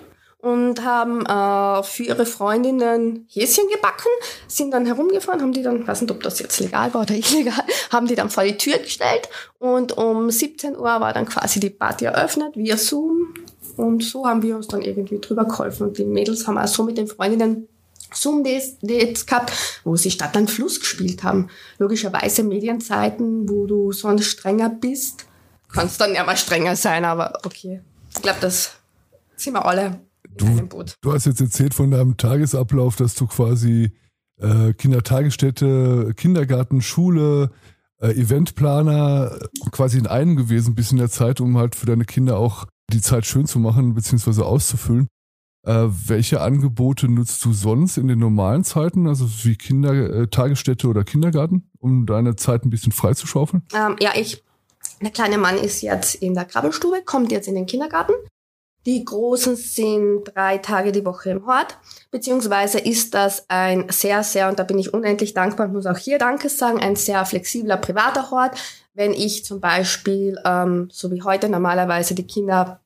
und 0.48 0.84
haben 0.86 1.26
äh, 1.26 1.84
für 1.84 2.04
ihre 2.04 2.26
Freundinnen 2.26 3.28
Häschen 3.30 3.66
gebacken, 3.70 4.10
sind 4.48 4.72
dann 4.72 4.86
herumgefahren, 4.86 5.42
haben 5.42 5.52
die 5.52 5.62
dann, 5.62 5.86
weiß 5.86 6.02
nicht, 6.02 6.12
ob 6.12 6.24
das 6.24 6.40
jetzt 6.40 6.60
legal 6.62 6.94
war 6.94 7.02
oder 7.02 7.16
illegal, 7.16 7.64
haben 7.92 8.08
die 8.08 8.16
dann 8.16 8.30
vor 8.30 8.44
die 8.44 8.56
Tür 8.56 8.78
gestellt 8.78 9.28
und 9.60 9.98
um 9.98 10.32
17 10.32 10.78
Uhr 10.78 10.84
war 10.84 11.14
dann 11.14 11.26
quasi 11.26 11.60
die 11.60 11.70
Party 11.70 12.06
eröffnet 12.06 12.56
via 12.56 12.78
Zoom 12.78 13.34
und 13.76 14.04
so 14.04 14.26
haben 14.26 14.42
wir 14.42 14.56
uns 14.56 14.68
dann 14.68 14.82
irgendwie 14.82 15.20
drüber 15.20 15.44
geholfen 15.44 15.88
und 15.88 15.98
die 15.98 16.06
Mädels 16.06 16.48
haben 16.48 16.58
auch 16.58 16.68
so 16.68 16.84
mit 16.84 16.98
den 16.98 17.08
Freundinnen 17.08 17.68
Zoom-Dates 18.14 19.26
gehabt, 19.26 19.52
wo 19.84 19.98
sie 19.98 20.12
Stadt 20.12 20.38
an 20.38 20.48
Fluss 20.48 20.80
gespielt 20.80 21.24
haben. 21.24 21.50
Logischerweise 21.78 22.42
Medienzeiten, 22.42 23.50
wo 23.50 23.68
du 23.68 23.92
sonst 23.92 24.28
strenger 24.28 24.70
bist, 24.70 25.26
kannst 25.70 26.00
dann 26.00 26.16
ja 26.16 26.24
mal 26.24 26.38
strenger 26.38 26.78
sein, 26.78 27.04
aber 27.04 27.34
okay. 27.44 27.82
Ich 28.16 28.22
glaube, 28.22 28.40
das 28.40 28.72
sind 29.36 29.54
wir 29.54 29.66
alle 29.66 30.00
du, 30.36 30.84
Du 31.02 31.14
hast 31.14 31.26
jetzt 31.26 31.42
erzählt 31.42 31.74
von 31.74 31.92
deinem 31.92 32.18
Tagesablauf, 32.18 32.96
dass 32.96 33.16
du 33.16 33.28
quasi 33.28 33.92
äh, 34.40 34.74
Kindertagesstätte, 34.74 36.14
Kindergarten, 36.16 36.82
Schule, 36.82 37.52
äh, 38.00 38.12
Eventplaner 38.12 39.40
quasi 39.72 39.98
in 39.98 40.08
einem 40.08 40.36
gewesen 40.36 40.76
bist 40.76 40.92
in 40.92 40.98
der 40.98 41.10
Zeit, 41.10 41.42
um 41.42 41.58
halt 41.58 41.76
für 41.76 41.86
deine 41.86 42.06
Kinder 42.06 42.38
auch 42.38 42.66
die 42.92 43.02
Zeit 43.02 43.26
schön 43.26 43.48
zu 43.48 43.60
machen 43.60 43.96
bzw. 43.96 44.44
auszufüllen. 44.44 45.08
Äh, 45.66 45.88
welche 46.08 46.40
Angebote 46.40 47.10
nutzt 47.10 47.44
du 47.44 47.52
sonst 47.52 47.98
in 47.98 48.08
den 48.08 48.20
normalen 48.20 48.64
Zeiten, 48.64 49.08
also 49.08 49.28
wie 49.44 49.56
Kindertagesstätte 49.56 50.88
äh, 50.88 50.90
oder 50.90 51.04
Kindergarten, 51.04 51.70
um 51.80 52.06
deine 52.06 52.36
Zeit 52.36 52.64
ein 52.64 52.70
bisschen 52.70 52.94
freizuschaufeln? 52.94 53.64
Ähm, 53.74 53.98
ja, 54.00 54.12
ich, 54.16 54.44
der 55.02 55.12
kleine 55.12 55.38
Mann 55.38 55.58
ist 55.58 55.82
jetzt 55.82 56.16
in 56.16 56.36
der 56.36 56.46
Krabbelstube, 56.46 57.02
kommt 57.04 57.32
jetzt 57.32 57.48
in 57.48 57.56
den 57.56 57.66
Kindergarten. 57.66 58.14
Die 58.88 59.04
Großen 59.04 59.58
sind 59.58 60.24
drei 60.34 60.60
Tage 60.60 60.94
die 60.94 61.04
Woche 61.04 61.32
im 61.32 61.46
Hort, 61.46 61.78
beziehungsweise 62.10 62.80
ist 62.80 63.14
das 63.14 63.44
ein 63.50 63.88
sehr, 63.90 64.24
sehr, 64.24 64.48
und 64.48 64.60
da 64.60 64.64
bin 64.64 64.80
ich 64.80 64.94
unendlich 64.94 65.34
dankbar, 65.34 65.68
muss 65.68 65.86
auch 65.86 65.98
hier 65.98 66.20
Danke 66.20 66.48
sagen, 66.48 66.80
ein 66.80 66.96
sehr 66.96 67.26
flexibler 67.26 67.76
privater 67.76 68.32
Hort. 68.32 68.58
Wenn 68.94 69.12
ich 69.12 69.44
zum 69.44 69.60
Beispiel, 69.60 70.40
ähm, 70.46 70.88
so 70.90 71.12
wie 71.12 71.22
heute 71.22 71.50
normalerweise, 71.50 72.16
die 72.16 72.26
Kinder 72.26 72.80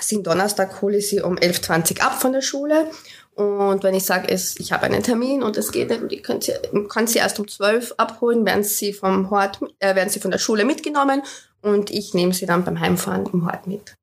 sind 0.00 0.26
Donnerstag, 0.26 0.82
hole 0.82 0.96
ich 0.96 1.10
sie 1.10 1.20
um 1.20 1.36
11.20 1.36 2.00
ab 2.00 2.20
von 2.20 2.32
der 2.32 2.42
Schule. 2.42 2.90
Und 3.36 3.84
wenn 3.84 3.94
ich 3.94 4.04
sage, 4.04 4.34
ich 4.34 4.72
habe 4.72 4.86
einen 4.86 5.04
Termin 5.04 5.44
und 5.44 5.56
es 5.56 5.70
geht 5.70 5.90
nicht 5.90 6.02
und 6.02 6.12
ich 6.12 6.24
kann 6.24 6.40
sie, 6.40 6.54
kann 6.88 7.06
sie 7.06 7.20
erst 7.20 7.38
um 7.38 7.46
12 7.46 7.94
abholen, 7.98 8.44
werden 8.44 8.64
sie 8.64 8.92
vom 8.92 9.30
Hort, 9.30 9.60
äh, 9.78 9.94
werden 9.94 10.08
sie 10.08 10.18
von 10.18 10.32
der 10.32 10.38
Schule 10.38 10.64
mitgenommen 10.64 11.22
und 11.62 11.92
ich 11.92 12.14
nehme 12.14 12.34
sie 12.34 12.46
dann 12.46 12.64
beim 12.64 12.80
Heimfahren 12.80 13.26
im 13.32 13.46
Hort 13.46 13.68
mit. 13.68 13.94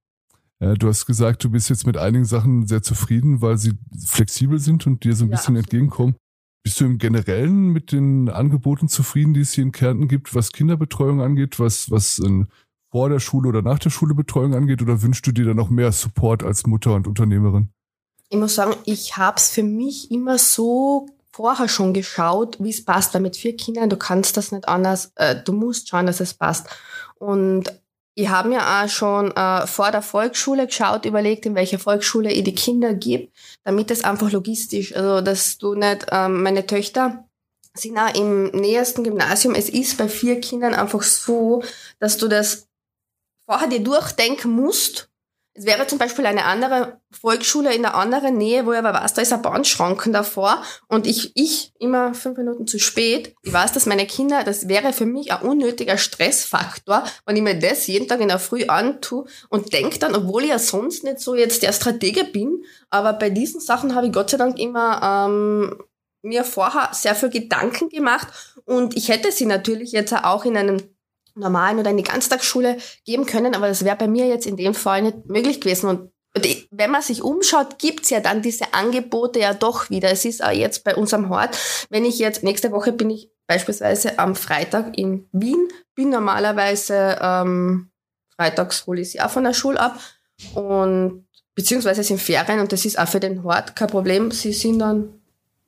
Ja, 0.63 0.75
du 0.75 0.87
hast 0.87 1.05
gesagt, 1.05 1.43
du 1.43 1.49
bist 1.49 1.69
jetzt 1.69 1.85
mit 1.85 1.97
einigen 1.97 2.23
Sachen 2.23 2.67
sehr 2.67 2.81
zufrieden, 2.81 3.41
weil 3.41 3.57
sie 3.57 3.73
flexibel 4.05 4.59
sind 4.59 4.87
und 4.87 5.03
dir 5.03 5.13
so 5.13 5.25
ein 5.25 5.29
ja, 5.29 5.35
bisschen 5.35 5.57
absolut. 5.57 5.63
entgegenkommen. 5.65 6.15
Bist 6.63 6.79
du 6.79 6.85
im 6.85 6.99
Generellen 6.99 7.73
mit 7.73 7.91
den 7.91 8.29
Angeboten 8.29 8.87
zufrieden, 8.87 9.33
die 9.33 9.41
es 9.41 9.51
hier 9.51 9.65
in 9.65 9.73
Kärnten 9.73 10.07
gibt, 10.07 10.33
was 10.33 10.53
Kinderbetreuung 10.53 11.19
angeht, 11.19 11.59
was, 11.59 11.91
was 11.91 12.17
in, 12.17 12.47
vor 12.89 13.09
der 13.09 13.19
Schule 13.19 13.49
oder 13.49 13.61
nach 13.61 13.79
der 13.79 13.89
Schule 13.89 14.15
Betreuung 14.15 14.55
angeht, 14.55 14.81
oder 14.81 15.01
wünschst 15.01 15.27
du 15.27 15.33
dir 15.33 15.43
da 15.43 15.53
noch 15.53 15.69
mehr 15.69 15.91
Support 15.91 16.43
als 16.43 16.65
Mutter 16.65 16.93
und 16.93 17.07
Unternehmerin? 17.07 17.73
Ich 18.29 18.37
muss 18.37 18.55
sagen, 18.55 18.75
ich 18.85 19.17
habe 19.17 19.35
es 19.35 19.49
für 19.49 19.63
mich 19.63 20.11
immer 20.11 20.37
so 20.37 21.07
vorher 21.29 21.67
schon 21.67 21.93
geschaut, 21.93 22.63
wie 22.63 22.69
es 22.69 22.85
passt, 22.85 23.13
weil 23.13 23.21
mit 23.21 23.35
vier 23.35 23.57
Kindern, 23.57 23.89
du 23.89 23.97
kannst 23.97 24.37
das 24.37 24.53
nicht 24.53 24.69
anders, 24.69 25.11
äh, 25.15 25.35
du 25.43 25.51
musst 25.51 25.89
schauen, 25.89 26.05
dass 26.05 26.21
es 26.21 26.33
passt. 26.33 26.69
Und 27.15 27.82
ich 28.15 28.29
habe 28.29 28.49
mir 28.49 28.61
auch 28.61 28.87
schon 28.87 29.31
äh, 29.31 29.65
vor 29.65 29.91
der 29.91 30.01
Volksschule 30.01 30.67
geschaut, 30.67 31.05
überlegt, 31.05 31.45
in 31.45 31.55
welcher 31.55 31.79
Volksschule 31.79 32.31
ich 32.31 32.43
die 32.43 32.55
Kinder 32.55 32.93
gebe, 32.93 33.29
damit 33.63 33.89
es 33.91 34.03
einfach 34.03 34.31
logistisch, 34.31 34.95
also 34.95 35.21
dass 35.21 35.57
du 35.57 35.73
nicht, 35.73 36.05
ähm, 36.11 36.43
meine 36.43 36.65
Töchter 36.65 37.27
sind 37.75 37.97
auch 37.97 38.13
im 38.13 38.45
nähersten 38.51 39.03
Gymnasium. 39.03 39.55
Es 39.55 39.67
ist 39.67 39.97
bei 39.97 40.07
vier 40.07 40.39
Kindern 40.41 40.75
einfach 40.75 41.01
so, 41.01 41.63
dass 41.99 42.17
du 42.17 42.27
das 42.27 42.67
vorher 43.47 43.67
dir 43.67 43.83
durchdenken 43.83 44.51
musst 44.51 45.09
es 45.55 45.65
wäre 45.65 45.85
zum 45.85 45.99
Beispiel 45.99 46.25
eine 46.25 46.45
andere 46.45 46.99
Volksschule 47.11 47.75
in 47.75 47.83
der 47.83 47.93
anderen 47.93 48.37
Nähe, 48.37 48.65
wo 48.65 48.71
ich 48.71 48.79
aber 48.79 48.93
weiß, 48.93 49.13
da 49.13 49.21
ist 49.21 49.33
ein 49.33 49.43
Bahnschranken 49.43 50.11
davor 50.11 50.63
und 50.87 51.05
ich, 51.05 51.31
ich 51.35 51.73
immer 51.77 52.15
fünf 52.15 52.37
Minuten 52.39 52.65
zu 52.65 52.79
spät. 52.79 53.35
Ich 53.43 53.53
weiß, 53.53 53.71
dass 53.71 53.85
meine 53.85 54.07
Kinder, 54.07 54.43
das 54.43 54.67
wäre 54.67 54.93
für 54.93 55.05
mich 55.05 55.31
ein 55.31 55.47
unnötiger 55.47 55.97
Stressfaktor, 55.97 57.03
wenn 57.25 57.35
ich 57.35 57.43
mir 57.43 57.59
das 57.59 57.85
jeden 57.85 58.07
Tag 58.07 58.21
in 58.21 58.29
der 58.29 58.39
Früh 58.39 58.65
antue 58.65 59.25
und 59.49 59.73
denke 59.73 59.99
dann, 59.99 60.15
obwohl 60.15 60.43
ich 60.43 60.49
ja 60.49 60.59
sonst 60.59 61.03
nicht 61.03 61.19
so 61.19 61.35
jetzt 61.35 61.61
der 61.61 61.71
Stratege 61.71 62.23
bin, 62.23 62.63
aber 62.89 63.13
bei 63.13 63.29
diesen 63.29 63.61
Sachen 63.61 63.93
habe 63.93 64.07
ich 64.07 64.13
Gott 64.13 64.31
sei 64.31 64.37
Dank 64.37 64.57
immer 64.57 65.27
ähm, 65.27 65.83
mir 66.23 66.45
vorher 66.45 66.89
sehr 66.93 67.13
viel 67.13 67.29
Gedanken 67.29 67.89
gemacht 67.89 68.27
und 68.65 68.97
ich 68.97 69.09
hätte 69.09 69.31
sie 69.31 69.45
natürlich 69.45 69.91
jetzt 69.91 70.13
auch 70.13 70.45
in 70.45 70.57
einem 70.57 70.92
normalen 71.35 71.79
oder 71.79 71.89
in 71.91 71.97
die 71.97 72.03
Ganztagsschule 72.03 72.77
geben 73.05 73.25
können, 73.25 73.55
aber 73.55 73.67
das 73.67 73.83
wäre 73.83 73.95
bei 73.95 74.07
mir 74.07 74.27
jetzt 74.27 74.45
in 74.45 74.57
dem 74.57 74.73
Fall 74.73 75.01
nicht 75.01 75.25
möglich 75.27 75.61
gewesen. 75.61 75.87
Und 75.87 76.11
wenn 76.71 76.91
man 76.91 77.01
sich 77.01 77.21
umschaut, 77.21 77.77
gibt's 77.79 78.09
ja 78.09 78.19
dann 78.19 78.41
diese 78.41 78.73
Angebote 78.73 79.39
ja 79.39 79.53
doch 79.53 79.89
wieder. 79.89 80.11
Es 80.11 80.25
ist 80.25 80.43
auch 80.43 80.51
jetzt 80.51 80.83
bei 80.83 80.95
unserem 80.95 81.29
Hort, 81.29 81.57
wenn 81.89 82.05
ich 82.05 82.19
jetzt, 82.19 82.43
nächste 82.43 82.71
Woche 82.71 82.91
bin 82.91 83.09
ich 83.09 83.29
beispielsweise 83.47 84.17
am 84.19 84.35
Freitag 84.35 84.97
in 84.97 85.27
Wien, 85.31 85.67
bin 85.95 86.09
normalerweise, 86.09 87.17
ähm, 87.21 87.91
freitags 88.35 88.87
hole 88.87 89.01
ich 89.01 89.11
sie 89.11 89.21
auch 89.21 89.29
von 89.29 89.43
der 89.43 89.53
Schule 89.53 89.79
ab 89.79 89.99
und 90.55 91.27
beziehungsweise 91.55 92.03
sind 92.03 92.21
Ferien 92.21 92.59
und 92.59 92.71
das 92.71 92.85
ist 92.85 92.97
auch 92.97 93.07
für 93.07 93.19
den 93.19 93.43
Hort 93.43 93.75
kein 93.75 93.89
Problem. 93.89 94.31
Sie 94.31 94.53
sind 94.53 94.79
dann 94.79 95.21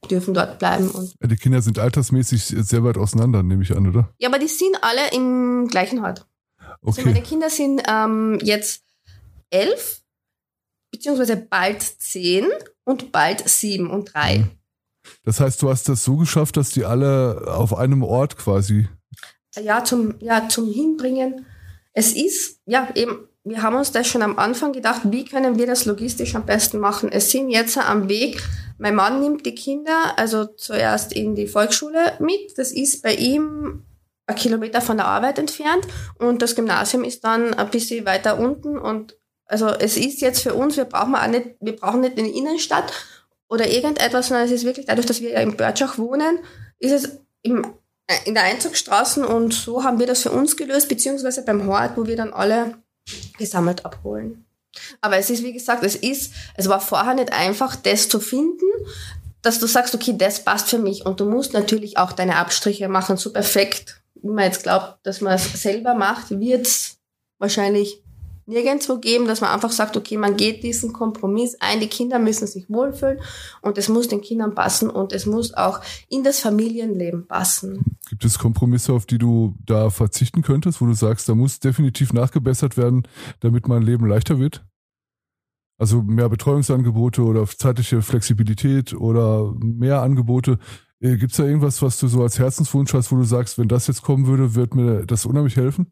dürfen 0.07 0.33
dort 0.33 0.59
bleiben. 0.59 0.89
Und 0.89 1.13
die 1.21 1.35
Kinder 1.35 1.61
sind 1.61 1.79
altersmäßig 1.79 2.43
sehr 2.43 2.83
weit 2.83 2.97
auseinander, 2.97 3.43
nehme 3.43 3.63
ich 3.63 3.75
an, 3.75 3.87
oder? 3.87 4.13
Ja, 4.17 4.29
aber 4.29 4.39
die 4.39 4.47
sind 4.47 4.77
alle 4.81 5.11
im 5.13 5.67
gleichen 5.67 6.01
Hort. 6.01 6.25
Also 6.57 6.71
okay. 6.81 7.01
Also 7.01 7.09
meine 7.09 7.21
Kinder 7.21 7.49
sind 7.49 7.81
ähm, 7.87 8.39
jetzt 8.41 8.83
elf, 9.49 10.01
beziehungsweise 10.91 11.37
bald 11.37 11.81
zehn 11.81 12.47
und 12.83 13.11
bald 13.11 13.47
sieben 13.47 13.89
und 13.89 14.13
drei. 14.13 14.39
Mhm. 14.39 14.51
Das 15.23 15.39
heißt, 15.39 15.61
du 15.61 15.69
hast 15.69 15.87
das 15.89 16.03
so 16.03 16.17
geschafft, 16.17 16.57
dass 16.57 16.69
die 16.69 16.85
alle 16.85 17.45
auf 17.47 17.75
einem 17.75 18.03
Ort 18.03 18.37
quasi. 18.37 18.87
Ja, 19.55 19.83
zum, 19.83 20.15
ja, 20.19 20.49
zum 20.49 20.71
Hinbringen. 20.71 21.45
Es 21.93 22.13
ist, 22.13 22.59
ja, 22.65 22.89
eben, 22.95 23.27
wir 23.45 23.61
haben 23.61 23.75
uns 23.75 23.91
das 23.91 24.07
schon 24.07 24.23
am 24.23 24.39
Anfang 24.39 24.73
gedacht, 24.73 25.01
wie 25.05 25.23
können 25.23 25.57
wir 25.59 25.67
das 25.67 25.85
logistisch 25.85 26.33
am 26.35 26.47
besten 26.47 26.79
machen. 26.79 27.11
Es 27.11 27.29
sind 27.29 27.51
jetzt 27.51 27.77
am 27.77 28.09
Weg, 28.09 28.41
mein 28.79 28.95
Mann 28.95 29.21
nimmt 29.21 29.45
die 29.45 29.53
Kinder 29.53 30.13
also 30.17 30.45
zuerst 30.45 31.13
in 31.13 31.35
die 31.35 31.47
Volksschule 31.47 32.13
mit. 32.19 32.57
Das 32.57 32.71
ist 32.71 33.03
bei 33.03 33.13
ihm 33.13 33.85
ein 34.25 34.35
Kilometer 34.35 34.81
von 34.81 34.97
der 34.97 35.05
Arbeit 35.05 35.37
entfernt 35.37 35.85
und 36.17 36.41
das 36.41 36.55
Gymnasium 36.55 37.03
ist 37.03 37.23
dann 37.23 37.53
ein 37.53 37.69
bisschen 37.69 38.05
weiter 38.05 38.39
unten 38.39 38.79
und 38.79 39.15
also 39.45 39.67
es 39.67 39.95
ist 39.95 40.21
jetzt 40.21 40.41
für 40.41 40.55
uns, 40.55 40.75
wir 40.75 40.85
brauchen 40.85 41.13
auch 41.13 41.27
nicht, 41.27 41.51
wir 41.59 41.75
brauchen 41.75 42.01
nicht 42.01 42.17
in 42.17 42.25
die 42.25 42.35
Innenstadt 42.35 42.91
oder 43.47 43.67
irgendetwas, 43.67 44.29
sondern 44.29 44.47
es 44.47 44.51
ist 44.51 44.65
wirklich 44.65 44.87
dadurch, 44.87 45.05
dass 45.05 45.21
wir 45.21 45.29
ja 45.29 45.41
im 45.41 45.55
Börtschach 45.55 45.99
wohnen, 45.99 46.39
ist 46.79 46.91
es 46.91 47.19
im, 47.43 47.63
äh, 48.07 48.15
in 48.25 48.33
der 48.33 48.45
Einzugsstraße 48.45 49.27
und 49.27 49.53
so 49.53 49.83
haben 49.83 49.99
wir 49.99 50.07
das 50.07 50.23
für 50.23 50.31
uns 50.31 50.57
gelöst, 50.57 50.89
beziehungsweise 50.89 51.45
beim 51.45 51.67
Hort, 51.67 51.95
wo 51.95 52.07
wir 52.07 52.15
dann 52.15 52.33
alle 52.33 52.73
gesammelt 53.37 53.85
abholen. 53.85 54.45
Aber 55.01 55.17
es 55.17 55.29
ist, 55.29 55.43
wie 55.43 55.53
gesagt, 55.53 55.83
es 55.83 55.95
ist, 55.95 56.33
es 56.55 56.67
war 56.67 56.81
vorher 56.81 57.13
nicht 57.13 57.31
einfach, 57.31 57.75
das 57.75 58.09
zu 58.09 58.19
finden, 58.19 58.65
dass 59.41 59.59
du 59.59 59.67
sagst, 59.67 59.93
okay, 59.93 60.15
das 60.17 60.43
passt 60.43 60.69
für 60.69 60.79
mich. 60.79 61.05
Und 61.05 61.19
du 61.19 61.29
musst 61.29 61.53
natürlich 61.53 61.97
auch 61.97 62.11
deine 62.11 62.37
Abstriche 62.37 62.89
machen, 62.89 63.17
so 63.17 63.31
perfekt, 63.31 64.01
wie 64.15 64.29
man 64.29 64.45
jetzt 64.45 64.63
glaubt, 64.63 64.97
dass 65.03 65.21
man 65.21 65.33
es 65.33 65.61
selber 65.61 65.93
macht, 65.93 66.31
wird 66.31 66.65
es 66.65 66.97
wahrscheinlich 67.37 68.01
nirgendwo 68.45 68.99
geben, 68.99 69.25
dass 69.25 69.41
man 69.41 69.51
einfach 69.51 69.71
sagt, 69.71 69.97
okay, 69.97 70.17
man 70.17 70.37
geht 70.37 70.63
diesen 70.63 70.93
Kompromiss 70.93 71.55
ein, 71.59 71.79
die 71.79 71.87
Kinder 71.87 72.19
müssen 72.19 72.47
sich 72.47 72.69
wohlfühlen 72.69 73.19
und 73.61 73.77
es 73.77 73.89
muss 73.89 74.07
den 74.07 74.21
Kindern 74.21 74.53
passen 74.53 74.89
und 74.89 75.13
es 75.13 75.25
muss 75.25 75.53
auch 75.53 75.81
in 76.09 76.23
das 76.23 76.39
Familienleben 76.39 77.27
passen. 77.27 77.97
Gibt 78.09 78.23
es 78.23 78.37
Kompromisse, 78.37 78.93
auf 78.93 79.05
die 79.05 79.17
du 79.17 79.55
da 79.65 79.89
verzichten 79.89 80.41
könntest, 80.41 80.79
wo 80.81 80.85
du 80.85 80.93
sagst, 80.93 81.27
da 81.27 81.35
muss 81.35 81.59
definitiv 81.59 82.13
nachgebessert 82.13 82.77
werden, 82.77 83.07
damit 83.39 83.67
mein 83.67 83.81
Leben 83.81 84.07
leichter 84.07 84.39
wird? 84.39 84.63
Also 85.77 86.01
mehr 86.01 86.29
Betreuungsangebote 86.29 87.21
oder 87.23 87.45
zeitliche 87.47 88.01
Flexibilität 88.01 88.93
oder 88.93 89.53
mehr 89.59 90.01
Angebote. 90.01 90.57
Äh, 91.01 91.17
Gibt 91.17 91.31
es 91.31 91.37
da 91.37 91.43
irgendwas, 91.43 91.81
was 91.81 91.99
du 91.99 92.07
so 92.07 92.21
als 92.21 92.39
Herzenswunsch 92.39 92.93
hast, 92.93 93.11
wo 93.11 93.17
du 93.17 93.23
sagst, 93.23 93.57
wenn 93.57 93.67
das 93.67 93.87
jetzt 93.87 94.01
kommen 94.01 94.25
würde, 94.25 94.55
wird 94.55 94.73
mir 94.73 95.05
das 95.05 95.25
unheimlich 95.25 95.57
helfen? 95.57 95.91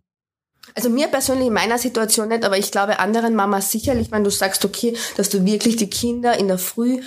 Also 0.75 0.89
mir 0.89 1.08
persönlich 1.08 1.48
in 1.48 1.53
meiner 1.53 1.77
Situation 1.77 2.29
nicht, 2.29 2.46
aber 2.46 2.58
ich 2.58 2.72
glaube 2.72 3.00
anderen 3.00 3.36
Mamas 3.36 3.72
sicherlich, 3.72 4.12
wenn 4.12 4.24
du 4.24 4.32
sagst, 4.32 4.65
okay, 4.65 4.98
dass 5.17 5.29
du 5.29 5.46
wirklich 5.46 5.75
die 5.75 5.89
Kinder 5.89 6.38
in 6.38 6.48
der 6.48 6.58
Früh 6.58 7.01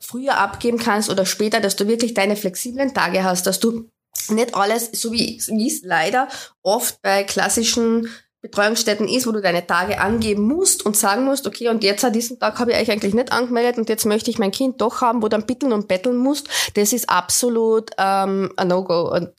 früher 0.00 0.38
abgeben 0.38 0.78
kannst 0.78 1.10
oder 1.10 1.26
später, 1.26 1.60
dass 1.60 1.76
du 1.76 1.86
wirklich 1.86 2.14
deine 2.14 2.36
flexiblen 2.36 2.94
Tage 2.94 3.24
hast, 3.24 3.46
dass 3.46 3.60
du 3.60 3.90
nicht 4.28 4.54
alles, 4.54 4.90
so 4.92 5.12
wie 5.12 5.36
es 5.36 5.82
leider 5.82 6.28
oft 6.62 7.02
bei 7.02 7.24
klassischen 7.24 8.08
Betreuungsstätten 8.40 9.08
ist, 9.08 9.26
wo 9.26 9.32
du 9.32 9.40
deine 9.40 9.66
Tage 9.66 10.00
angeben 10.00 10.42
musst 10.42 10.86
und 10.86 10.96
sagen 10.96 11.24
musst, 11.24 11.46
okay, 11.46 11.68
und 11.68 11.82
jetzt 11.82 12.04
an 12.04 12.12
diesem 12.12 12.38
Tag 12.38 12.58
habe 12.60 12.70
ich 12.70 12.90
eigentlich 12.90 13.14
nicht 13.14 13.32
angemeldet 13.32 13.78
und 13.78 13.88
jetzt 13.88 14.06
möchte 14.06 14.30
ich 14.30 14.38
mein 14.38 14.52
Kind 14.52 14.80
doch 14.80 15.00
haben, 15.00 15.22
wo 15.22 15.26
du 15.26 15.30
dann 15.30 15.46
bitteln 15.46 15.72
und 15.72 15.88
betteln 15.88 16.16
musst, 16.16 16.48
das 16.74 16.92
ist 16.92 17.10
absolut 17.10 17.90
ähm, 17.98 18.52
ein 18.56 18.68
No-Go. 18.68 19.12
Und 19.12 19.30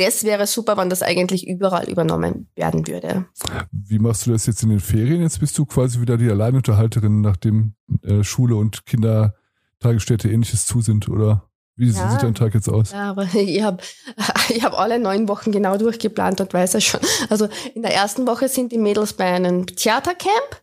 das 0.00 0.24
wäre 0.24 0.46
super, 0.46 0.76
wenn 0.76 0.90
das 0.90 1.02
eigentlich 1.02 1.46
überall 1.46 1.88
übernommen 1.88 2.48
werden 2.54 2.86
würde. 2.86 3.26
Wie 3.70 3.98
machst 3.98 4.26
du 4.26 4.32
das 4.32 4.46
jetzt 4.46 4.62
in 4.62 4.70
den 4.70 4.80
Ferien? 4.80 5.22
Jetzt 5.22 5.40
bist 5.40 5.56
du 5.58 5.66
quasi 5.66 6.00
wieder 6.00 6.16
die 6.16 6.28
Alleinunterhalterin, 6.28 7.20
nachdem 7.20 7.74
äh, 8.02 8.22
Schule 8.22 8.56
und 8.56 8.86
Kindertagesstätte 8.86 10.30
ähnliches 10.30 10.66
zu 10.66 10.80
sind, 10.80 11.08
oder? 11.08 11.50
Wie 11.76 11.88
ja, 11.88 12.10
sieht 12.10 12.22
dein 12.22 12.34
Tag 12.34 12.52
jetzt 12.52 12.68
aus? 12.68 12.92
Ja, 12.92 13.10
aber 13.10 13.22
ich 13.34 13.62
habe 13.62 13.78
ich 14.50 14.62
hab 14.62 14.78
alle 14.78 14.98
neun 14.98 15.28
Wochen 15.28 15.50
genau 15.50 15.78
durchgeplant 15.78 16.40
und 16.40 16.52
weiß 16.52 16.74
es 16.74 16.84
schon. 16.84 17.00
Also 17.30 17.48
in 17.74 17.82
der 17.82 17.94
ersten 17.94 18.26
Woche 18.26 18.48
sind 18.48 18.72
die 18.72 18.78
Mädels 18.78 19.14
bei 19.14 19.24
einem 19.24 19.66
Theatercamp 19.66 20.62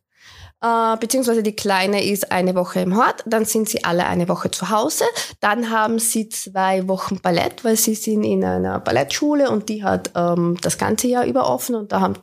äh, 0.62 0.98
beziehungsweise 0.98 1.44
die 1.44 1.56
Kleine 1.56 2.04
ist 2.04 2.32
eine 2.32 2.56
Woche 2.56 2.80
im 2.80 2.98
Hort, 2.98 3.24
dann 3.26 3.46
sind 3.46 3.70
sie 3.70 3.84
alle 3.84 4.06
eine 4.06 4.28
Woche 4.28 4.50
zu 4.50 4.70
Hause, 4.70 5.06
dann 5.40 5.70
haben 5.70 6.00
sie 6.00 6.30
zwei 6.30 6.88
Wochen 6.88 7.20
Ballett, 7.20 7.64
weil 7.64 7.76
sie 7.76 7.96
sind 7.96 8.24
in 8.24 8.44
einer 8.44 8.80
Ballettschule 8.80 9.52
und 9.52 9.70
die 9.70 9.84
hat 9.84 10.12
ähm, 10.16 10.58
das 10.62 10.78
ganze 10.78 11.08
Jahr 11.08 11.26
über 11.26 11.48
offen 11.50 11.76
und 11.76 11.92
da 11.92 12.02
haben, 12.02 12.16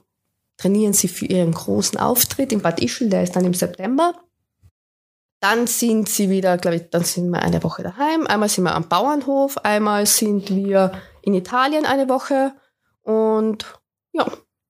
trainieren 0.57 0.93
sie 0.93 1.09
für 1.09 1.27
ihren 1.27 1.53
großen 1.53 1.99
Auftritt 1.99 2.53
in 2.53 2.61
Bad 2.61 2.81
Ischl, 2.81 3.09
der 3.09 3.23
ist 3.23 3.37
dann 3.37 3.45
im 3.45 3.55
September. 3.55 4.15
Dann 5.41 5.67
sind 5.67 6.09
sie 6.09 6.31
wieder, 6.31 6.57
glaube 6.57 6.77
ich, 6.77 6.91
dann 6.91 7.05
sind 7.05 7.29
wir 7.29 7.43
eine 7.43 7.63
Woche 7.63 7.83
daheim. 7.83 8.27
Einmal 8.27 8.49
sind 8.49 8.65
wir 8.65 8.75
am 8.75 8.89
Bauernhof, 8.89 9.59
einmal 9.59 10.07
sind 10.07 10.49
wir 10.49 10.93
in 11.21 11.35
Italien 11.35 11.85
eine 11.85 12.09
Woche 12.09 12.55
und 13.03 13.79
ja, 14.13 14.27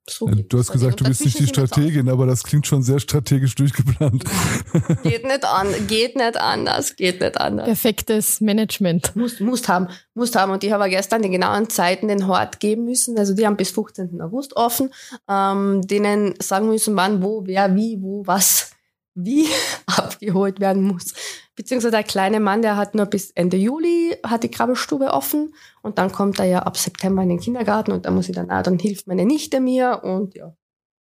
so 0.09 0.29
ja, 0.29 0.35
du 0.35 0.59
hast 0.59 0.71
gesagt, 0.71 1.01
du 1.01 1.05
bist 1.05 1.25
nicht 1.25 1.39
die 1.39 1.47
Strategin, 1.47 2.09
aber 2.11 2.27
das 2.27 2.43
klingt 2.43 2.67
schon 2.67 2.83
sehr 2.83 3.01
strategisch 3.01 3.55
durchgeplant. 3.55 4.25
geht 5.03 5.25
nicht 5.25 5.45
an, 5.45 5.69
geht 5.87 6.17
nicht 6.17 6.37
anders, 6.37 6.97
geht 6.97 7.21
nicht 7.21 7.41
anders. 7.41 7.65
Perfektes 7.67 8.41
Management. 8.41 9.17
Muss, 9.17 9.41
muss 9.41 9.67
haben, 9.67 9.89
muss 10.15 10.35
haben. 10.35 10.53
Und 10.53 10.63
ich 10.63 10.73
habe 10.73 10.91
gestern 10.91 11.23
die 11.23 11.31
genauen 11.31 11.71
Zeiten 11.71 12.09
den 12.09 12.27
Hort 12.27 12.61
geben 12.61 12.85
müssen. 12.85 13.19
Also 13.19 13.35
die 13.35 13.47
haben 13.47 13.57
bis 13.57 13.71
15. 13.71 14.21
August 14.21 14.57
offen, 14.57 14.93
ähm, 15.29 15.81
denen 15.87 16.35
sagen 16.41 16.69
müssen, 16.69 16.95
wann, 16.97 17.23
wo, 17.23 17.47
wer, 17.47 17.75
wie, 17.75 17.97
wo, 18.01 18.27
was, 18.27 18.73
wie 19.15 19.49
abgeholt 19.87 20.61
werden 20.61 20.83
muss. 20.83 21.15
Beziehungsweise 21.57 21.93
der 21.93 22.03
kleine 22.03 22.41
Mann, 22.41 22.63
der 22.63 22.77
hat 22.77 22.95
nur 22.95 23.07
bis 23.07 23.31
Ende 23.31 23.57
Juli, 23.57 24.17
hat 24.27 24.43
die 24.43 24.51
Krabbelstube 24.51 25.13
offen 25.13 25.55
und 25.83 25.99
dann 25.99 26.11
kommt 26.11 26.39
er 26.39 26.47
ja 26.47 26.59
ab 26.61 26.77
September 26.77 27.23
in 27.23 27.29
den 27.29 27.41
Kindergarten 27.41 27.93
und 27.93 28.07
da 28.07 28.11
muss 28.11 28.29
ich 28.29 28.35
dann, 28.35 28.51
ah, 28.51 28.63
dann 28.63 28.79
hilft 28.79 29.07
meine 29.07 29.25
Nichte 29.25 29.61
mir 29.61 30.01
und 30.03 30.35
ja. 30.35 30.55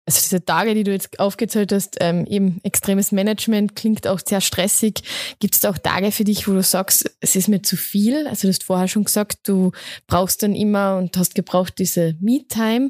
Also 0.08 0.20
diese 0.22 0.42
Tage, 0.42 0.74
die 0.74 0.84
du 0.84 0.90
jetzt 0.90 1.20
aufgezählt 1.20 1.70
hast, 1.70 1.98
ähm, 2.00 2.24
eben 2.24 2.60
extremes 2.62 3.12
Management 3.12 3.76
klingt 3.76 4.06
auch 4.06 4.18
sehr 4.24 4.40
stressig. 4.40 5.02
Gibt 5.38 5.54
es 5.54 5.60
da 5.60 5.68
auch 5.68 5.76
Tage 5.76 6.12
für 6.12 6.24
dich, 6.24 6.48
wo 6.48 6.54
du 6.54 6.62
sagst, 6.62 7.14
es 7.20 7.36
ist 7.36 7.48
mir 7.48 7.60
zu 7.60 7.76
viel? 7.76 8.26
Also 8.26 8.48
du 8.48 8.48
hast 8.48 8.64
vorher 8.64 8.88
schon 8.88 9.04
gesagt, 9.04 9.46
du 9.46 9.72
brauchst 10.06 10.42
dann 10.42 10.54
immer 10.54 10.96
und 10.96 11.14
hast 11.18 11.34
gebraucht 11.34 11.74
diese 11.78 12.16
Me-Time, 12.22 12.88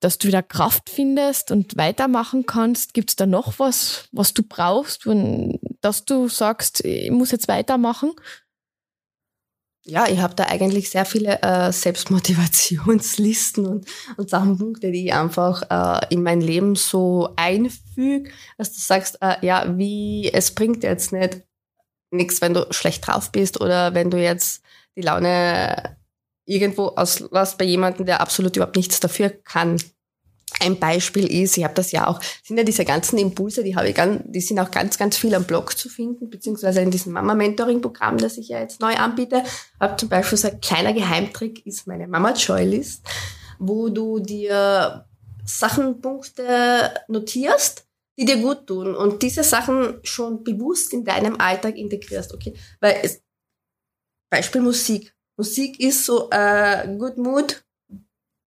dass 0.00 0.16
du 0.16 0.28
wieder 0.28 0.42
Kraft 0.42 0.88
findest 0.88 1.50
und 1.50 1.76
weitermachen 1.76 2.46
kannst. 2.46 2.94
Gibt 2.94 3.10
es 3.10 3.16
da 3.16 3.26
noch 3.26 3.58
was, 3.58 4.08
was 4.10 4.32
du 4.32 4.42
brauchst, 4.42 5.06
wenn, 5.06 5.60
dass 5.82 6.06
du 6.06 6.30
sagst, 6.30 6.82
ich 6.82 7.10
muss 7.10 7.30
jetzt 7.30 7.48
weitermachen? 7.48 8.12
Ja, 9.84 10.08
ich 10.08 10.20
habe 10.20 10.34
da 10.34 10.44
eigentlich 10.44 10.90
sehr 10.90 11.04
viele 11.04 11.42
äh, 11.42 11.72
Selbstmotivationslisten 11.72 13.66
und, 13.66 13.86
und 14.16 14.30
Sachenpunkte, 14.30 14.92
die 14.92 15.06
ich 15.06 15.12
einfach 15.12 15.62
äh, 15.70 16.06
in 16.14 16.22
mein 16.22 16.40
Leben 16.40 16.76
so 16.76 17.30
einfüge, 17.36 18.30
dass 18.58 18.72
du 18.72 18.80
sagst, 18.80 19.18
äh, 19.20 19.44
ja, 19.44 19.76
wie, 19.76 20.30
es 20.32 20.54
bringt 20.54 20.84
jetzt 20.84 21.12
nicht 21.12 21.42
nichts, 22.12 22.40
wenn 22.40 22.54
du 22.54 22.66
schlecht 22.70 23.06
drauf 23.06 23.32
bist 23.32 23.60
oder 23.60 23.94
wenn 23.94 24.10
du 24.10 24.18
jetzt 24.18 24.62
die 24.96 25.02
Laune 25.02 25.96
irgendwo 26.44 26.88
auslässt 26.88 27.58
bei 27.58 27.64
jemandem, 27.64 28.06
der 28.06 28.20
absolut 28.20 28.56
überhaupt 28.56 28.76
nichts 28.76 29.00
dafür 29.00 29.30
kann. 29.30 29.76
Ein 30.60 30.78
Beispiel 30.78 31.26
ist, 31.42 31.56
ich 31.56 31.64
habe 31.64 31.74
das 31.74 31.92
ja 31.92 32.06
auch, 32.06 32.20
sind 32.42 32.56
ja 32.56 32.64
diese 32.64 32.84
ganzen 32.84 33.18
Impulse, 33.18 33.62
die 33.64 33.76
habe 33.76 33.88
ich 33.88 33.94
ganz, 33.94 34.22
die 34.26 34.40
sind 34.40 34.58
auch 34.58 34.70
ganz, 34.70 34.98
ganz 34.98 35.16
viel 35.16 35.34
am 35.34 35.44
Blog 35.44 35.76
zu 35.76 35.88
finden, 35.88 36.30
beziehungsweise 36.30 36.80
in 36.80 36.90
diesem 36.90 37.12
Mama-Mentoring-Programm, 37.12 38.18
das 38.18 38.38
ich 38.38 38.48
ja 38.48 38.60
jetzt 38.60 38.80
neu 38.80 38.94
anbiete. 38.94 39.42
Habe 39.80 39.96
zum 39.96 40.08
Beispiel 40.08 40.38
so 40.38 40.48
ein 40.48 40.60
kleiner 40.60 40.92
Geheimtrick 40.92 41.66
ist 41.66 41.86
meine 41.86 42.06
Mama-Joy-List, 42.08 43.02
wo 43.58 43.88
du 43.88 44.18
dir 44.18 45.06
Sachenpunkte 45.44 46.94
notierst, 47.08 47.86
die 48.18 48.24
dir 48.24 48.36
gut 48.36 48.66
tun 48.66 48.94
und 48.94 49.22
diese 49.22 49.42
Sachen 49.42 50.00
schon 50.02 50.44
bewusst 50.44 50.92
in 50.92 51.04
deinem 51.04 51.40
Alltag 51.40 51.76
integrierst, 51.76 52.34
okay? 52.34 52.54
Weil 52.80 52.96
es, 53.02 53.22
Beispiel 54.30 54.60
Musik. 54.60 55.14
Musik 55.36 55.80
ist 55.80 56.04
so 56.04 56.30
äh, 56.30 56.88
Good 56.98 57.18
Mood 57.18 57.64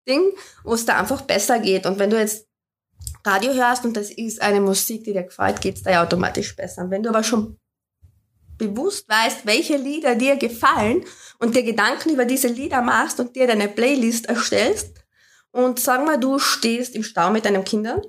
Ding, 0.08 0.32
wo 0.64 0.74
es 0.74 0.86
da 0.86 1.00
einfach 1.00 1.22
besser 1.22 1.60
geht. 1.60 1.86
Und 1.86 2.00
wenn 2.00 2.10
du 2.10 2.20
jetzt 2.20 2.48
Radio 3.26 3.54
hörst 3.54 3.86
und 3.86 3.98
das 3.98 4.12
ist 4.12 4.42
eine 4.42 4.62
Musik, 4.62 5.04
die 5.04 5.14
dir 5.14 5.24
gefällt, 5.24 5.62
geht's 5.62 5.84
da 5.84 5.92
ja 5.92 6.04
automatisch 6.04 6.56
besser. 6.56 6.84
Und 6.84 6.92
wenn 6.92 7.04
du 7.04 7.10
aber 7.10 7.24
schon 7.24 7.58
bewusst 8.58 9.10
weißt, 9.10 9.46
welche 9.46 9.78
Lieder 9.78 10.16
dir 10.16 10.38
gefallen 10.38 11.04
und 11.40 11.56
dir 11.56 11.64
Gedanken 11.64 12.12
über 12.12 12.26
diese 12.26 12.48
Lieder 12.48 12.82
machst 12.82 13.20
und 13.20 13.36
dir 13.36 13.48
deine 13.48 13.68
Playlist 13.68 14.28
erstellst 14.28 14.94
und 15.52 15.80
sag 15.80 16.06
mal, 16.06 16.20
du 16.20 16.40
stehst 16.40 16.96
im 16.96 17.04
Stau 17.04 17.32
mit 17.32 17.46
deinen 17.46 17.64
Kindern, 17.64 18.02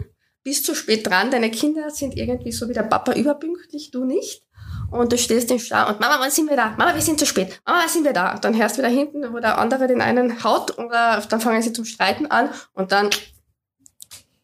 bist 0.42 0.64
zu 0.64 0.74
spät 0.74 1.06
dran, 1.06 1.30
deine 1.30 1.50
Kinder 1.50 1.90
sind 1.90 2.16
irgendwie 2.16 2.52
so 2.52 2.68
wie 2.68 2.74
der 2.74 2.84
Papa 2.84 3.12
überpünktlich, 3.14 3.90
du 3.90 4.04
nicht. 4.04 4.45
Und 4.90 5.12
du 5.12 5.18
stehst 5.18 5.50
im 5.50 5.58
Stau 5.58 5.88
und 5.88 6.00
Mama, 6.00 6.18
wann 6.20 6.30
sind 6.30 6.48
wir 6.48 6.56
da? 6.56 6.70
Mama, 6.70 6.94
wir 6.94 7.02
sind 7.02 7.18
zu 7.18 7.26
spät. 7.26 7.60
Mama, 7.66 7.80
wann 7.82 7.88
sind 7.88 8.04
wir 8.04 8.12
da? 8.12 8.34
Und 8.34 8.44
dann 8.44 8.56
hörst 8.56 8.76
du 8.76 8.82
wieder 8.82 8.90
hinten, 8.90 9.32
wo 9.32 9.38
der 9.40 9.58
andere 9.58 9.86
den 9.88 10.00
einen 10.00 10.44
haut 10.44 10.78
oder 10.78 11.20
dann 11.28 11.40
fangen 11.40 11.62
sie 11.62 11.72
zum 11.72 11.84
Streiten 11.84 12.26
an 12.26 12.50
und 12.72 12.92
dann 12.92 13.10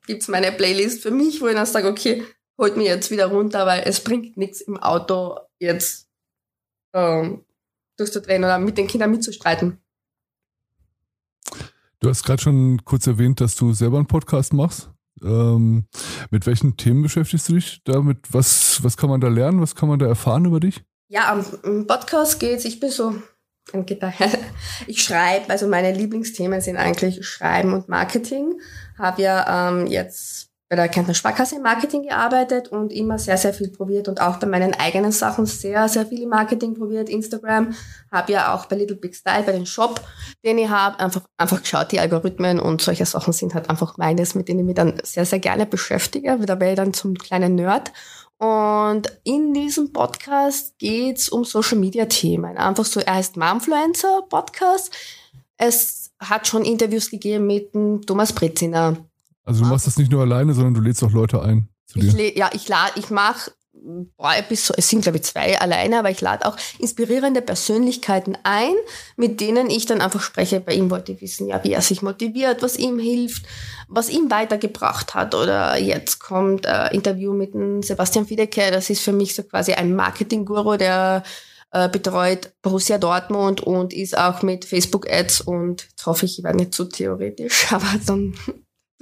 gibt's 0.06 0.28
meine 0.28 0.52
Playlist 0.52 1.02
für 1.02 1.10
mich, 1.10 1.40
wo 1.40 1.46
ich 1.46 1.54
dann 1.54 1.66
sage, 1.66 1.88
okay, 1.88 2.24
holt 2.58 2.76
mir 2.76 2.84
jetzt 2.84 3.10
wieder 3.10 3.26
runter, 3.26 3.66
weil 3.66 3.82
es 3.86 4.02
bringt 4.02 4.36
nichts 4.36 4.60
im 4.60 4.76
Auto 4.76 5.38
jetzt 5.58 6.08
ähm, 6.92 7.44
durchzudrehen 7.96 8.44
oder 8.44 8.58
mit 8.58 8.78
den 8.78 8.88
Kindern 8.88 9.10
mitzustreiten. 9.10 9.78
Du 12.00 12.08
hast 12.08 12.24
gerade 12.24 12.42
schon 12.42 12.84
kurz 12.84 13.06
erwähnt, 13.06 13.40
dass 13.40 13.54
du 13.54 13.72
selber 13.72 13.98
einen 13.98 14.06
Podcast 14.06 14.52
machst. 14.52 14.90
Ähm, 15.22 15.86
mit 16.30 16.46
welchen 16.46 16.76
Themen 16.76 17.02
beschäftigst 17.02 17.48
du 17.48 17.54
dich 17.54 17.82
damit? 17.84 18.32
Was, 18.32 18.82
was 18.82 18.96
kann 18.96 19.10
man 19.10 19.20
da 19.20 19.28
lernen? 19.28 19.60
Was 19.60 19.74
kann 19.74 19.88
man 19.88 19.98
da 19.98 20.06
erfahren 20.06 20.44
über 20.44 20.60
dich? 20.60 20.82
Ja, 21.08 21.30
am 21.62 21.86
Podcast 21.86 22.40
geht's. 22.40 22.64
Ich 22.64 22.80
bin 22.80 22.90
so 22.90 23.14
ich 24.86 25.02
schreibe, 25.02 25.50
also 25.50 25.68
meine 25.68 25.92
Lieblingsthemen 25.92 26.60
sind 26.60 26.76
eigentlich 26.76 27.26
Schreiben 27.26 27.72
und 27.72 27.88
Marketing. 27.88 28.60
Habe 28.98 29.22
ja 29.22 29.70
ähm, 29.70 29.86
jetzt 29.86 30.51
bei 30.72 30.76
der 30.76 30.88
Kärntner 30.88 31.12
Sparkasse 31.12 31.56
im 31.56 31.62
Marketing 31.62 32.04
gearbeitet 32.04 32.68
und 32.68 32.94
immer 32.94 33.18
sehr, 33.18 33.36
sehr 33.36 33.52
viel 33.52 33.68
probiert 33.68 34.08
und 34.08 34.22
auch 34.22 34.38
bei 34.38 34.46
meinen 34.46 34.72
eigenen 34.72 35.12
Sachen 35.12 35.44
sehr, 35.44 35.86
sehr 35.86 36.06
viel 36.06 36.22
im 36.22 36.30
Marketing 36.30 36.72
probiert. 36.72 37.10
Instagram, 37.10 37.74
habe 38.10 38.32
ja 38.32 38.54
auch 38.54 38.64
bei 38.64 38.76
Little 38.76 38.96
Big 38.96 39.14
Style, 39.14 39.42
bei 39.42 39.52
dem 39.52 39.66
Shop, 39.66 40.00
den 40.42 40.56
ich 40.56 40.70
habe, 40.70 40.98
einfach, 40.98 41.24
einfach 41.36 41.60
geschaut, 41.60 41.92
die 41.92 42.00
Algorithmen 42.00 42.58
und 42.58 42.80
solche 42.80 43.04
Sachen 43.04 43.34
sind 43.34 43.52
halt 43.52 43.68
einfach 43.68 43.98
meines, 43.98 44.34
mit 44.34 44.48
denen 44.48 44.60
ich 44.60 44.64
mich 44.64 44.74
dann 44.74 44.98
sehr, 45.02 45.26
sehr 45.26 45.40
gerne 45.40 45.66
beschäftige. 45.66 46.38
Da 46.38 46.58
wäre 46.58 46.70
ich 46.70 46.76
dann 46.76 46.94
zum 46.94 47.16
kleinen 47.16 47.54
Nerd. 47.54 47.92
Und 48.38 49.12
in 49.24 49.52
diesem 49.52 49.92
Podcast 49.92 50.78
geht's 50.78 51.28
um 51.28 51.44
Social 51.44 51.76
Media 51.76 52.06
Themen. 52.06 52.56
Einfach 52.56 52.86
so, 52.86 53.00
er 53.00 53.16
heißt 53.16 53.36
Momfluencer 53.36 54.22
Podcast. 54.30 54.90
Es 55.58 56.12
hat 56.18 56.46
schon 56.46 56.64
Interviews 56.64 57.10
gegeben 57.10 57.46
mit 57.46 58.06
Thomas 58.06 58.32
Breziner 58.32 58.96
also 59.44 59.64
du 59.64 59.70
machst 59.70 59.86
das 59.86 59.96
nicht 59.96 60.10
nur 60.10 60.22
alleine, 60.22 60.54
sondern 60.54 60.74
du 60.74 60.80
lädst 60.80 61.02
auch 61.02 61.12
Leute 61.12 61.42
ein 61.42 61.68
zu 61.86 61.98
dir. 61.98 62.18
Ich 62.18 62.36
ja, 62.36 62.50
ich 62.52 62.68
lade, 62.68 62.92
ich 62.96 63.10
mache 63.10 63.52
es 64.48 64.88
sind 64.88 65.02
glaube 65.02 65.18
ich 65.18 65.24
zwei 65.24 65.58
alleine, 65.58 65.98
aber 65.98 66.10
ich 66.10 66.20
lade 66.20 66.46
auch 66.46 66.56
inspirierende 66.78 67.42
Persönlichkeiten 67.42 68.36
ein, 68.44 68.74
mit 69.16 69.40
denen 69.40 69.70
ich 69.70 69.86
dann 69.86 70.00
einfach 70.00 70.20
spreche. 70.20 70.60
Bei 70.60 70.74
ihm 70.74 70.90
wollte 70.90 71.12
ich 71.12 71.20
wissen, 71.20 71.48
ja, 71.48 71.62
wie 71.64 71.72
er 71.72 71.80
sich 71.80 72.02
motiviert, 72.02 72.62
was 72.62 72.76
ihm 72.76 72.98
hilft, 72.98 73.44
was 73.88 74.08
ihm 74.08 74.30
weitergebracht 74.30 75.14
hat. 75.14 75.34
Oder 75.34 75.78
jetzt 75.78 76.20
kommt 76.20 76.66
ein 76.66 76.94
Interview 76.94 77.32
mit 77.32 77.54
dem 77.54 77.82
Sebastian 77.82 78.26
Fiedeke, 78.26 78.70
das 78.70 78.90
ist 78.90 79.02
für 79.02 79.12
mich 79.12 79.34
so 79.34 79.42
quasi 79.42 79.72
ein 79.72 79.96
Marketing-Guru, 79.96 80.76
der 80.76 81.24
äh, 81.72 81.88
betreut 81.88 82.52
Borussia 82.62 82.98
Dortmund 82.98 83.62
und 83.62 83.92
ist 83.92 84.16
auch 84.16 84.42
mit 84.42 84.64
Facebook-Ads 84.64 85.40
und 85.40 85.88
jetzt 85.88 86.06
hoffe 86.06 86.26
ich, 86.26 86.38
ich 86.38 86.44
werde 86.44 86.58
nicht 86.58 86.74
zu 86.74 86.84
theoretisch, 86.84 87.66
aber 87.72 87.94
dann 88.06 88.34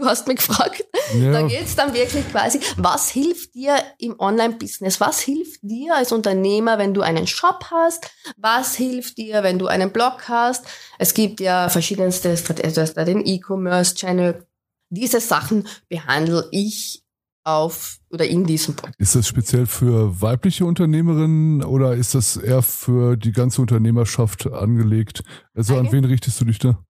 Du 0.01 0.07
hast 0.07 0.27
mich 0.27 0.39
gefragt. 0.39 0.83
Ja. 1.15 1.33
Da 1.33 1.43
geht's 1.43 1.77
dann 1.77 1.93
wirklich 1.93 2.27
quasi, 2.31 2.59
was 2.77 3.11
hilft 3.11 3.55
dir 3.55 3.77
im 3.99 4.19
Online-Business? 4.19 4.99
Was 4.99 5.21
hilft 5.21 5.61
dir 5.63 5.95
als 5.95 6.11
Unternehmer, 6.11 6.79
wenn 6.79 6.95
du 6.95 7.03
einen 7.03 7.27
Shop 7.27 7.67
hast? 7.71 8.11
Was 8.39 8.75
hilft 8.75 9.19
dir, 9.19 9.43
wenn 9.43 9.59
du 9.59 9.67
einen 9.67 9.93
Blog 9.93 10.29
hast? 10.29 10.67
Es 10.99 11.13
gibt 11.13 11.41
ja 11.41 11.69
verschiedenste 11.69 12.35
Strategien, 12.37 12.83
hast 12.83 12.95
da 12.95 13.05
den 13.05 13.27
E-Commerce-Channel. 13.27 14.47
Diese 14.89 15.21
Sachen 15.21 15.69
behandle 15.89 16.49
ich 16.51 17.05
auf 17.45 17.99
oder 18.11 18.27
in 18.27 18.47
diesem 18.47 18.77
Podcast. 18.77 18.99
Ist 18.99 19.15
das 19.15 19.29
speziell 19.29 19.67
für 19.67 20.21
weibliche 20.23 20.65
Unternehmerinnen 20.65 21.63
oder 21.63 21.95
ist 21.95 22.15
das 22.15 22.37
eher 22.37 22.63
für 22.63 23.17
die 23.17 23.33
ganze 23.33 23.61
Unternehmerschaft 23.61 24.51
angelegt? 24.51 25.23
Also 25.55 25.75
okay. 25.75 25.87
an 25.87 25.93
wen 25.93 26.05
richtest 26.07 26.41
du 26.41 26.47
dich 26.47 26.59
da? 26.59 26.83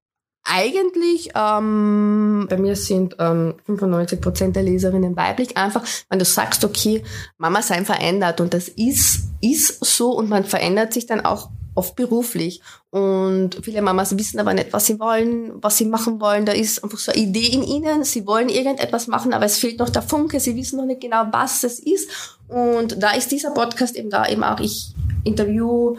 Eigentlich, 0.45 1.31
ähm, 1.35 2.47
bei 2.49 2.57
mir 2.57 2.75
sind 2.77 3.17
ähm, 3.19 3.55
95 3.67 4.21
Prozent 4.21 4.57
der 4.57 4.63
Leserinnen 4.63 5.17
weiblich, 5.17 5.57
einfach, 5.57 5.85
wenn 6.09 6.19
du 6.19 6.25
sagst, 6.25 6.65
okay, 6.65 7.03
Mama 7.39 7.63
sein 7.63 7.87
verändert 7.87 8.41
und 8.41 8.55
das 8.55 8.69
ist, 8.69 9.29
ist 9.41 9.85
so 9.85 10.13
und 10.13 10.29
man 10.29 10.45
verändert 10.45 10.93
sich 10.93 11.07
dann 11.07 11.21
auch 11.21 11.51
oft 11.75 11.97
beruflich. 11.97 12.61
Und 12.91 13.61
viele 13.63 13.83
Mamas 13.83 14.17
wissen 14.19 14.41
aber 14.41 14.55
nicht, 14.55 14.73
was 14.73 14.87
sie 14.87 14.99
wollen, 14.99 15.53
was 15.63 15.79
sie 15.79 15.87
machen 15.87 16.21
wollen. 16.21 16.45
Da 16.45 16.53
ist 16.53 16.83
einfach 16.83 16.99
so 16.99 17.13
eine 17.13 17.23
Idee 17.23 17.47
in 17.47 17.63
ihnen. 17.63 18.05
Sie 18.05 18.27
wollen 18.27 18.49
irgendetwas 18.49 19.07
machen, 19.07 19.33
aber 19.33 19.45
es 19.45 19.59
fehlt 19.59 19.79
noch 19.79 19.89
der 19.89 20.03
Funke. 20.03 20.41
Sie 20.41 20.57
wissen 20.57 20.79
noch 20.79 20.85
nicht 20.85 21.01
genau, 21.01 21.25
was 21.31 21.65
es 21.65 21.79
ist. 21.79 22.39
Und 22.49 23.03
da 23.03 23.13
ist 23.13 23.31
dieser 23.31 23.53
Podcast 23.53 23.97
eben 23.97 24.11
da 24.11 24.27
eben 24.29 24.43
auch. 24.43 24.61
Ich 24.61 24.95
interview 25.25 25.97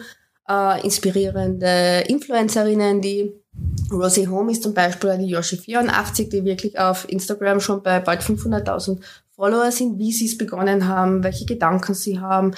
äh, 0.48 0.84
inspirierende 0.84 2.04
Influencerinnen, 2.06 3.00
die 3.00 3.32
Rosie 3.92 4.28
Home 4.28 4.52
ist 4.52 4.62
zum 4.62 4.74
Beispiel 4.74 5.16
die 5.18 5.36
Yoshi84, 5.36 6.28
die 6.28 6.44
wirklich 6.44 6.78
auf 6.78 7.08
Instagram 7.08 7.60
schon 7.60 7.82
bei 7.82 8.00
bald 8.00 8.22
500.000 8.22 9.00
Follower 9.36 9.70
sind, 9.70 9.98
wie 9.98 10.12
sie 10.12 10.26
es 10.26 10.38
begonnen 10.38 10.88
haben, 10.88 11.22
welche 11.22 11.44
Gedanken 11.44 11.94
sie 11.94 12.18
haben, 12.18 12.54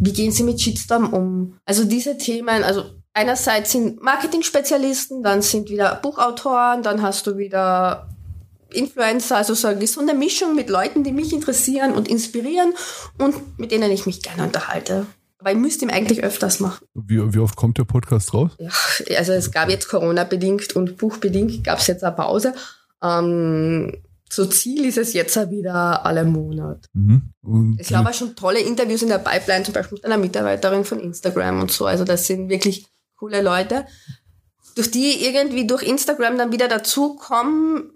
wie 0.00 0.12
gehen 0.12 0.32
sie 0.32 0.44
mit 0.44 0.60
Shitstorm 0.60 1.12
um. 1.12 1.58
Also 1.64 1.84
diese 1.84 2.16
Themen, 2.16 2.64
also 2.64 2.84
einerseits 3.12 3.72
sind 3.72 4.02
Marketing-Spezialisten, 4.02 5.22
dann 5.22 5.42
sind 5.42 5.68
wieder 5.68 5.96
Buchautoren, 5.96 6.82
dann 6.82 7.02
hast 7.02 7.26
du 7.26 7.36
wieder 7.36 8.08
Influencer, 8.72 9.36
also 9.36 9.54
so 9.54 9.68
eine 9.68 9.78
gesunde 9.78 10.14
Mischung 10.14 10.54
mit 10.54 10.70
Leuten, 10.70 11.04
die 11.04 11.12
mich 11.12 11.32
interessieren 11.32 11.92
und 11.92 12.08
inspirieren 12.08 12.72
und 13.18 13.58
mit 13.58 13.70
denen 13.70 13.90
ich 13.90 14.06
mich 14.06 14.22
gerne 14.22 14.44
unterhalte. 14.44 15.06
Aber 15.42 15.50
ich 15.50 15.58
müsste 15.58 15.84
ihn 15.84 15.90
eigentlich 15.90 16.22
öfters 16.22 16.60
machen. 16.60 16.86
Wie, 16.94 17.34
wie 17.34 17.40
oft 17.40 17.56
kommt 17.56 17.76
der 17.76 17.82
Podcast 17.82 18.32
raus? 18.32 18.52
Ja, 18.60 18.70
also 19.18 19.32
es 19.32 19.50
gab 19.50 19.68
jetzt 19.68 19.88
Corona-bedingt 19.88 20.76
und 20.76 20.98
buchbedingt 20.98 21.64
gab 21.64 21.80
es 21.80 21.88
jetzt 21.88 22.04
eine 22.04 22.14
Pause. 22.14 22.54
Ähm, 23.02 23.92
so 24.30 24.46
Ziel 24.46 24.84
ist 24.84 24.98
es 24.98 25.14
jetzt 25.14 25.34
wieder 25.50 26.06
alle 26.06 26.24
Monat. 26.24 26.86
Mhm. 26.92 27.76
es 27.76 27.88
gab 27.88 28.06
auch 28.06 28.14
schon 28.14 28.36
tolle 28.36 28.60
Interviews 28.60 29.02
in 29.02 29.08
der 29.08 29.18
Pipeline, 29.18 29.64
zum 29.64 29.74
Beispiel 29.74 29.96
mit 29.96 30.04
einer 30.04 30.16
Mitarbeiterin 30.16 30.84
von 30.84 31.00
Instagram 31.00 31.60
und 31.60 31.72
so. 31.72 31.86
Also 31.86 32.04
das 32.04 32.28
sind 32.28 32.48
wirklich 32.48 32.86
coole 33.16 33.42
Leute, 33.42 33.84
durch 34.76 34.92
die 34.92 35.26
irgendwie 35.26 35.66
durch 35.66 35.82
Instagram 35.82 36.38
dann 36.38 36.52
wieder 36.52 36.68
dazukommen, 36.68 37.90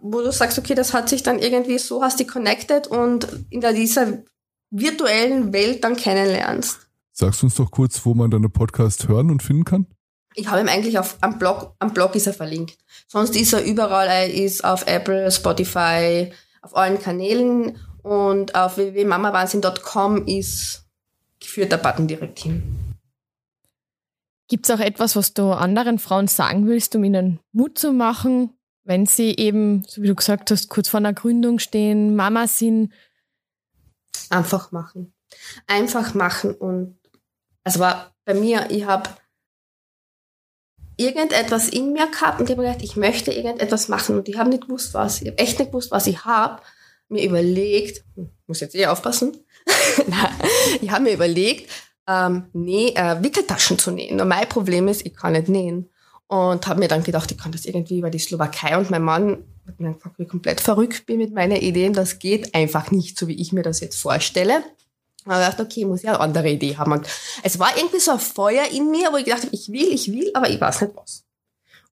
wo 0.00 0.20
du 0.20 0.32
sagst, 0.32 0.58
okay, 0.58 0.74
das 0.74 0.92
hat 0.92 1.08
sich 1.08 1.22
dann 1.22 1.38
irgendwie 1.38 1.78
so, 1.78 2.02
hast 2.02 2.18
die 2.18 2.26
connected 2.26 2.88
und 2.88 3.28
in 3.50 3.60
dieser 3.60 4.24
virtuellen 4.72 5.52
Welt 5.52 5.84
dann 5.84 5.96
kennenlernst. 5.96 6.88
Sagst 7.12 7.42
du 7.42 7.46
uns 7.46 7.54
doch 7.54 7.70
kurz, 7.70 8.04
wo 8.04 8.14
man 8.14 8.30
deine 8.30 8.48
Podcast 8.48 9.06
hören 9.06 9.30
und 9.30 9.42
finden 9.42 9.64
kann? 9.64 9.86
Ich 10.34 10.48
habe 10.48 10.62
ihn 10.62 10.68
eigentlich 10.68 10.98
auf 10.98 11.18
am 11.20 11.38
Blog, 11.38 11.74
am 11.78 11.92
Blog 11.92 12.16
ist 12.16 12.26
er 12.26 12.32
verlinkt. 12.32 12.78
Sonst 13.06 13.36
ist 13.36 13.52
er 13.52 13.62
überall, 13.62 14.08
er 14.08 14.32
ist 14.32 14.64
auf 14.64 14.86
Apple, 14.86 15.30
Spotify, 15.30 16.32
auf 16.62 16.74
allen 16.74 16.98
Kanälen 16.98 17.78
und 18.02 18.54
auf 18.54 18.78
www.mamawahnsinn.com 18.78 20.26
ist 20.26 20.86
geführt 21.38 21.70
der 21.70 21.76
Button 21.76 22.08
direkt 22.08 22.38
hin. 22.38 22.62
Gibt 24.48 24.68
es 24.68 24.74
auch 24.74 24.80
etwas, 24.80 25.16
was 25.16 25.34
du 25.34 25.50
anderen 25.50 25.98
Frauen 25.98 26.28
sagen 26.28 26.66
willst, 26.66 26.96
um 26.96 27.04
ihnen 27.04 27.40
Mut 27.52 27.78
zu 27.78 27.92
machen, 27.92 28.54
wenn 28.84 29.04
sie 29.04 29.36
eben, 29.36 29.82
so 29.86 30.02
wie 30.02 30.08
du 30.08 30.14
gesagt 30.14 30.50
hast, 30.50 30.68
kurz 30.68 30.88
vor 30.88 30.98
einer 30.98 31.12
Gründung 31.12 31.58
stehen, 31.58 32.16
Mama 32.16 32.46
sind, 32.46 32.92
Einfach 34.30 34.72
machen. 34.72 35.12
Einfach 35.66 36.14
machen 36.14 36.54
und 36.54 36.98
es 37.64 37.78
war 37.78 38.14
bei 38.24 38.34
mir, 38.34 38.70
ich 38.70 38.86
habe 38.86 39.10
irgendetwas 40.96 41.68
in 41.68 41.92
mir 41.92 42.06
gehabt 42.10 42.40
und 42.40 42.48
ich 42.48 42.56
habe 42.56 42.66
gedacht, 42.66 42.82
ich 42.82 42.96
möchte 42.96 43.32
irgendetwas 43.32 43.88
machen 43.88 44.16
und 44.16 44.28
ich 44.28 44.36
habe 44.36 44.50
nicht 44.50 44.66
gewusst, 44.66 44.94
was. 44.94 45.22
Ich 45.22 45.28
habe 45.28 45.38
echt 45.38 45.58
nicht 45.58 45.70
gewusst, 45.70 45.90
was 45.90 46.06
ich 46.06 46.24
habe. 46.24 46.62
Mir 47.08 47.24
überlegt, 47.24 48.04
hm, 48.14 48.30
muss 48.46 48.60
jetzt 48.60 48.74
eh 48.74 48.86
aufpassen, 48.86 49.36
ich 50.80 50.90
habe 50.90 51.04
mir 51.04 51.12
überlegt, 51.12 51.70
ähm, 52.08 52.46
nee, 52.52 52.92
äh, 52.94 53.22
Wickeltaschen 53.22 53.78
zu 53.78 53.90
nähen. 53.90 54.20
Und 54.20 54.28
mein 54.28 54.48
Problem 54.48 54.88
ist, 54.88 55.04
ich 55.06 55.14
kann 55.14 55.32
nicht 55.32 55.48
nähen. 55.48 55.90
Und 56.26 56.66
habe 56.66 56.80
mir 56.80 56.88
dann 56.88 57.04
gedacht, 57.04 57.30
ich 57.30 57.38
kann 57.38 57.52
das 57.52 57.66
irgendwie 57.66 57.98
über 57.98 58.08
die 58.08 58.18
Slowakei 58.18 58.78
und 58.78 58.90
mein 58.90 59.02
Mann 59.02 59.44
einfach, 59.78 60.10
komplett 60.28 60.60
verrückt 60.60 61.06
bin 61.06 61.18
mit 61.18 61.32
meinen 61.32 61.56
Ideen. 61.56 61.92
Das 61.92 62.18
geht 62.18 62.54
einfach 62.54 62.90
nicht, 62.90 63.18
so 63.18 63.28
wie 63.28 63.40
ich 63.40 63.52
mir 63.52 63.62
das 63.62 63.80
jetzt 63.80 64.00
vorstelle. 64.00 64.62
Und 65.24 65.32
ich 65.32 65.38
dachte, 65.38 65.62
okay, 65.62 65.80
ich 65.80 65.86
muss 65.86 66.02
ja 66.02 66.12
eine 66.12 66.20
andere 66.20 66.50
Idee 66.50 66.76
haben. 66.76 66.92
Und 66.92 67.06
es 67.42 67.58
war 67.58 67.76
irgendwie 67.76 68.00
so 68.00 68.12
ein 68.12 68.18
Feuer 68.18 68.64
in 68.72 68.90
mir, 68.90 69.12
wo 69.12 69.16
ich 69.16 69.24
gedacht 69.24 69.44
habe, 69.44 69.54
ich 69.54 69.70
will, 69.70 69.92
ich 69.92 70.10
will, 70.12 70.30
aber 70.34 70.50
ich 70.50 70.60
weiß 70.60 70.82
nicht 70.82 70.94
was. 70.96 71.24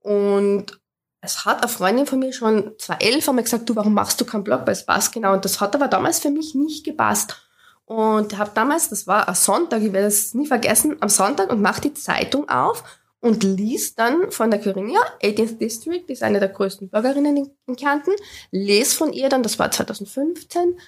Und 0.00 0.80
es 1.20 1.44
hat 1.44 1.58
eine 1.58 1.68
Freundin 1.68 2.06
von 2.06 2.18
mir 2.18 2.32
schon 2.32 2.72
2011 2.78 3.28
einmal 3.28 3.44
gesagt, 3.44 3.68
du, 3.68 3.76
warum 3.76 3.94
machst 3.94 4.20
du 4.20 4.24
keinen 4.24 4.44
Blog? 4.44 4.62
Weil 4.64 4.72
es 4.72 4.86
passt 4.86 5.12
genau. 5.12 5.34
Und 5.34 5.44
das 5.44 5.60
hat 5.60 5.74
aber 5.74 5.88
damals 5.88 6.18
für 6.18 6.30
mich 6.30 6.54
nicht 6.54 6.84
gepasst. 6.84 7.36
Und 7.84 8.38
habe 8.38 8.52
damals, 8.54 8.88
das 8.88 9.06
war 9.06 9.28
ein 9.28 9.34
Sonntag, 9.34 9.82
ich 9.82 9.92
werde 9.92 10.06
es 10.06 10.32
nie 10.32 10.46
vergessen, 10.46 10.96
am 11.00 11.08
Sonntag 11.08 11.50
und 11.50 11.60
mache 11.60 11.82
die 11.82 11.94
Zeitung 11.94 12.48
auf 12.48 12.84
und 13.20 13.42
liest 13.42 13.98
dann 13.98 14.30
von 14.30 14.50
der 14.50 14.60
Kyrinia, 14.60 15.00
18th 15.22 15.58
District, 15.58 16.04
die 16.08 16.12
ist 16.12 16.22
eine 16.22 16.40
der 16.40 16.48
größten 16.48 16.88
Bürgerinnen 16.88 17.36
in, 17.36 17.50
in 17.66 17.76
Kärnten, 17.76 18.12
lese 18.50 18.96
von 18.96 19.12
ihr 19.12 19.28
dann, 19.28 19.42
das 19.42 19.58
war 19.58 19.70
2015, 19.70 20.78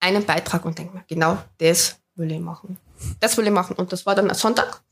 einen 0.00 0.24
Beitrag 0.24 0.64
und 0.64 0.78
denke 0.78 0.94
mir, 0.94 1.04
genau 1.06 1.38
das 1.58 2.00
will 2.16 2.32
ich 2.32 2.40
machen. 2.40 2.78
Das 3.20 3.36
will 3.36 3.46
ich 3.46 3.52
machen. 3.52 3.76
Und 3.76 3.92
das 3.92 4.06
war 4.06 4.14
dann 4.14 4.28
ein 4.28 4.36
Sonntag. 4.36 4.82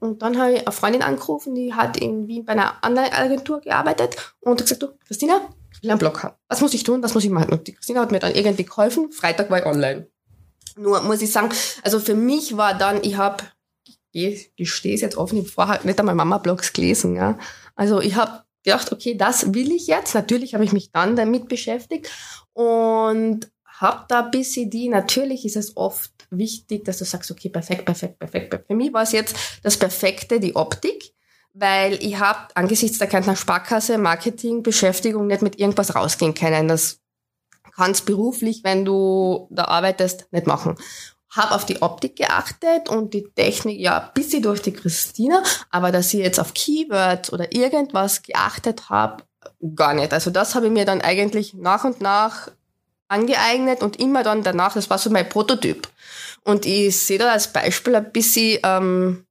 Und 0.00 0.22
dann 0.22 0.38
habe 0.38 0.52
ich 0.52 0.60
eine 0.60 0.72
Freundin 0.72 1.02
angerufen, 1.02 1.54
die 1.54 1.74
hat 1.74 1.96
in 1.96 2.28
Wien 2.28 2.44
bei 2.44 2.52
einer 2.52 2.82
anderen 2.84 3.12
Agentur 3.12 3.60
gearbeitet 3.60 4.16
und 4.40 4.52
hat 4.52 4.60
gesagt, 4.60 4.82
du, 4.82 4.88
Christina, 5.06 5.40
ich 5.72 5.82
will 5.82 5.90
einen 5.90 5.98
Blog 5.98 6.22
haben. 6.22 6.36
Was 6.48 6.60
muss 6.60 6.74
ich 6.74 6.84
tun? 6.84 7.02
Was 7.02 7.14
muss 7.14 7.24
ich 7.24 7.30
machen? 7.30 7.52
Und 7.52 7.66
die 7.66 7.74
Christina 7.74 8.00
hat 8.00 8.12
mir 8.12 8.20
dann 8.20 8.34
irgendwie 8.34 8.64
geholfen. 8.64 9.10
Freitag 9.10 9.50
war 9.50 9.58
ich 9.58 9.66
online. 9.66 10.06
Nur 10.76 11.02
muss 11.02 11.20
ich 11.20 11.32
sagen, 11.32 11.50
also 11.82 11.98
für 11.98 12.14
mich 12.14 12.56
war 12.56 12.74
dann, 12.74 13.02
ich 13.02 13.16
habe, 13.16 13.42
ich 14.12 14.54
gestehe 14.56 14.94
es 14.94 15.00
jetzt 15.00 15.16
offen, 15.16 15.38
ich 15.38 15.50
vorher 15.50 15.84
nicht 15.84 15.98
einmal 15.98 16.14
Mama-Blogs 16.14 16.72
gelesen. 16.72 17.16
Ja. 17.16 17.38
Also 17.74 18.00
ich 18.00 18.16
habe 18.16 18.42
gedacht, 18.64 18.92
okay, 18.92 19.14
das 19.16 19.54
will 19.54 19.72
ich 19.72 19.86
jetzt. 19.86 20.14
Natürlich 20.14 20.54
habe 20.54 20.64
ich 20.64 20.72
mich 20.72 20.90
dann 20.92 21.16
damit 21.16 21.48
beschäftigt 21.48 22.10
und 22.52 23.50
habe 23.64 24.04
da 24.08 24.22
bis 24.22 24.52
sie 24.52 24.68
die, 24.68 24.88
natürlich 24.88 25.44
ist 25.44 25.56
es 25.56 25.76
oft 25.76 26.12
wichtig, 26.30 26.84
dass 26.84 26.98
du 26.98 27.04
sagst, 27.04 27.30
okay, 27.30 27.48
perfekt, 27.48 27.84
perfekt, 27.84 28.18
perfekt. 28.18 28.64
Für 28.66 28.74
mich 28.74 28.92
war 28.92 29.02
es 29.02 29.12
jetzt 29.12 29.36
das 29.62 29.76
Perfekte, 29.76 30.40
die 30.40 30.56
Optik, 30.56 31.14
weil 31.52 31.94
ich 32.02 32.18
habe 32.18 32.48
angesichts 32.54 32.98
der 32.98 33.06
Kärntner 33.06 33.36
Sparkasse 33.36 33.96
Marketing, 33.98 34.62
Beschäftigung 34.62 35.28
nicht 35.28 35.42
mit 35.42 35.58
irgendwas 35.58 35.94
rausgehen 35.94 36.34
können. 36.34 36.68
Das 36.68 37.00
kannst 37.74 38.06
beruflich, 38.06 38.64
wenn 38.64 38.84
du 38.84 39.46
da 39.50 39.66
arbeitest, 39.66 40.26
nicht 40.32 40.48
machen. 40.48 40.76
Hab 41.30 41.52
auf 41.52 41.66
die 41.66 41.82
Optik 41.82 42.16
geachtet 42.16 42.88
und 42.88 43.12
die 43.12 43.28
Technik, 43.34 43.78
ja, 43.78 43.98
ein 43.98 44.10
bisschen 44.14 44.42
durch 44.42 44.62
die 44.62 44.72
Christina, 44.72 45.42
aber 45.70 45.92
dass 45.92 46.14
ich 46.14 46.20
jetzt 46.20 46.40
auf 46.40 46.54
Keywords 46.54 47.32
oder 47.32 47.52
irgendwas 47.52 48.22
geachtet 48.22 48.88
habe, 48.88 49.24
gar 49.74 49.94
nicht. 49.94 50.12
Also 50.12 50.30
das 50.30 50.54
habe 50.54 50.66
ich 50.66 50.72
mir 50.72 50.84
dann 50.84 51.00
eigentlich 51.00 51.54
nach 51.54 51.84
und 51.84 52.00
nach 52.00 52.50
angeeignet 53.08 53.82
und 53.82 53.98
immer 53.98 54.22
dann 54.22 54.42
danach, 54.42 54.74
das 54.74 54.90
war 54.90 54.98
so 54.98 55.10
mein 55.10 55.28
Prototyp. 55.28 55.88
Und 56.44 56.66
ich 56.66 56.98
sehe 56.98 57.18
da 57.18 57.32
als 57.32 57.52
Beispiel 57.52 57.94
ein 57.96 58.12
bisschen, 58.12 58.60
ähm, 58.62 59.26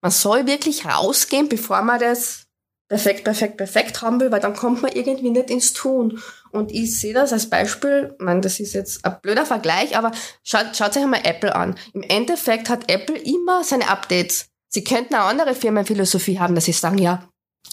man 0.00 0.10
soll 0.10 0.46
wirklich 0.46 0.84
rausgehen, 0.86 1.48
bevor 1.48 1.82
man 1.82 2.00
das 2.00 2.46
perfekt, 2.92 3.24
perfekt, 3.24 3.56
perfekt 3.56 4.02
haben 4.02 4.20
will, 4.20 4.30
weil 4.30 4.40
dann 4.40 4.54
kommt 4.54 4.82
man 4.82 4.92
irgendwie 4.92 5.30
nicht 5.30 5.48
ins 5.48 5.72
Tun. 5.72 6.20
Und 6.50 6.70
ich 6.70 7.00
sehe 7.00 7.14
das 7.14 7.32
als 7.32 7.48
Beispiel, 7.48 8.14
ich 8.18 8.22
meine, 8.22 8.42
das 8.42 8.60
ist 8.60 8.74
jetzt 8.74 9.02
ein 9.06 9.16
blöder 9.22 9.46
Vergleich, 9.46 9.96
aber 9.96 10.12
schaut, 10.44 10.76
schaut 10.76 10.94
euch 10.94 11.02
einmal 11.02 11.22
Apple 11.24 11.56
an. 11.56 11.78
Im 11.94 12.02
Endeffekt 12.02 12.68
hat 12.68 12.92
Apple 12.92 13.16
immer 13.16 13.64
seine 13.64 13.88
Updates. 13.88 14.50
Sie 14.68 14.84
könnten 14.84 15.14
eine 15.14 15.24
andere 15.24 15.54
Firmenphilosophie 15.54 16.38
haben, 16.38 16.54
dass 16.54 16.66
sie 16.66 16.72
sagen, 16.72 16.98
ja, 16.98 17.26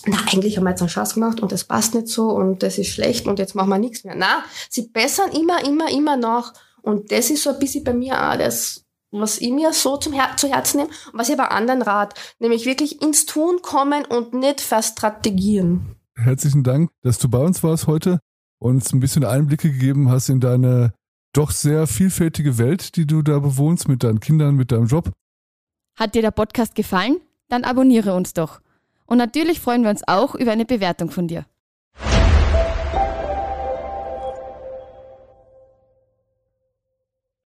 na, 0.05 0.19
eigentlich 0.31 0.55
haben 0.55 0.63
wir 0.63 0.69
jetzt 0.69 0.79
einen 0.79 0.89
Schatz 0.89 1.15
gemacht 1.15 1.41
und 1.41 1.51
das 1.51 1.65
passt 1.65 1.95
nicht 1.95 2.07
so 2.07 2.29
und 2.29 2.63
das 2.63 2.77
ist 2.77 2.87
schlecht 2.87 3.27
und 3.27 3.39
jetzt 3.39 3.55
machen 3.55 3.71
wir 3.71 3.77
nichts 3.77 4.05
mehr. 4.05 4.15
Na, 4.15 4.45
sie 4.69 4.83
bessern 4.83 5.33
immer, 5.33 5.65
immer, 5.65 5.91
immer 5.91 6.15
nach. 6.15 6.53
Und 6.81 7.11
das 7.11 7.29
ist 7.29 7.43
so 7.43 7.49
ein 7.49 7.59
bisschen 7.59 7.83
bei 7.83 7.93
mir 7.93 8.13
auch 8.13 8.37
das, 8.37 8.85
was 9.11 9.39
ich 9.39 9.51
mir 9.51 9.73
so 9.73 9.97
zum 9.97 10.13
Her 10.13 10.29
zu 10.37 10.47
Herzen 10.47 10.77
nehme 10.77 10.89
und 11.11 11.19
was 11.19 11.29
ich 11.29 11.39
aber 11.39 11.51
anderen 11.51 11.81
rat, 11.81 12.13
nämlich 12.39 12.65
wirklich 12.65 13.01
ins 13.01 13.25
Tun 13.25 13.61
kommen 13.61 14.05
und 14.05 14.33
nicht 14.33 14.61
verstrategieren. 14.61 15.95
Herzlichen 16.15 16.63
Dank, 16.63 16.89
dass 17.01 17.17
du 17.17 17.29
bei 17.29 17.39
uns 17.39 17.63
warst 17.63 17.87
heute 17.87 18.19
und 18.59 18.75
uns 18.75 18.93
ein 18.93 18.99
bisschen 18.99 19.23
Einblicke 19.23 19.71
gegeben 19.71 20.09
hast 20.09 20.29
in 20.29 20.39
deine 20.39 20.93
doch 21.33 21.51
sehr 21.51 21.87
vielfältige 21.87 22.57
Welt, 22.57 22.95
die 22.95 23.05
du 23.05 23.21
da 23.21 23.39
bewohnst 23.39 23.87
mit 23.87 24.03
deinen 24.03 24.19
Kindern, 24.19 24.55
mit 24.55 24.71
deinem 24.71 24.87
Job. 24.87 25.11
Hat 25.97 26.15
dir 26.15 26.21
der 26.21 26.31
Podcast 26.31 26.75
gefallen? 26.75 27.21
Dann 27.49 27.63
abonniere 27.63 28.13
uns 28.15 28.33
doch. 28.33 28.61
Und 29.05 29.17
natürlich 29.17 29.59
freuen 29.59 29.83
wir 29.83 29.89
uns 29.89 30.07
auch 30.07 30.35
über 30.35 30.51
eine 30.51 30.65
Bewertung 30.65 31.11
von 31.11 31.27
dir. 31.27 31.45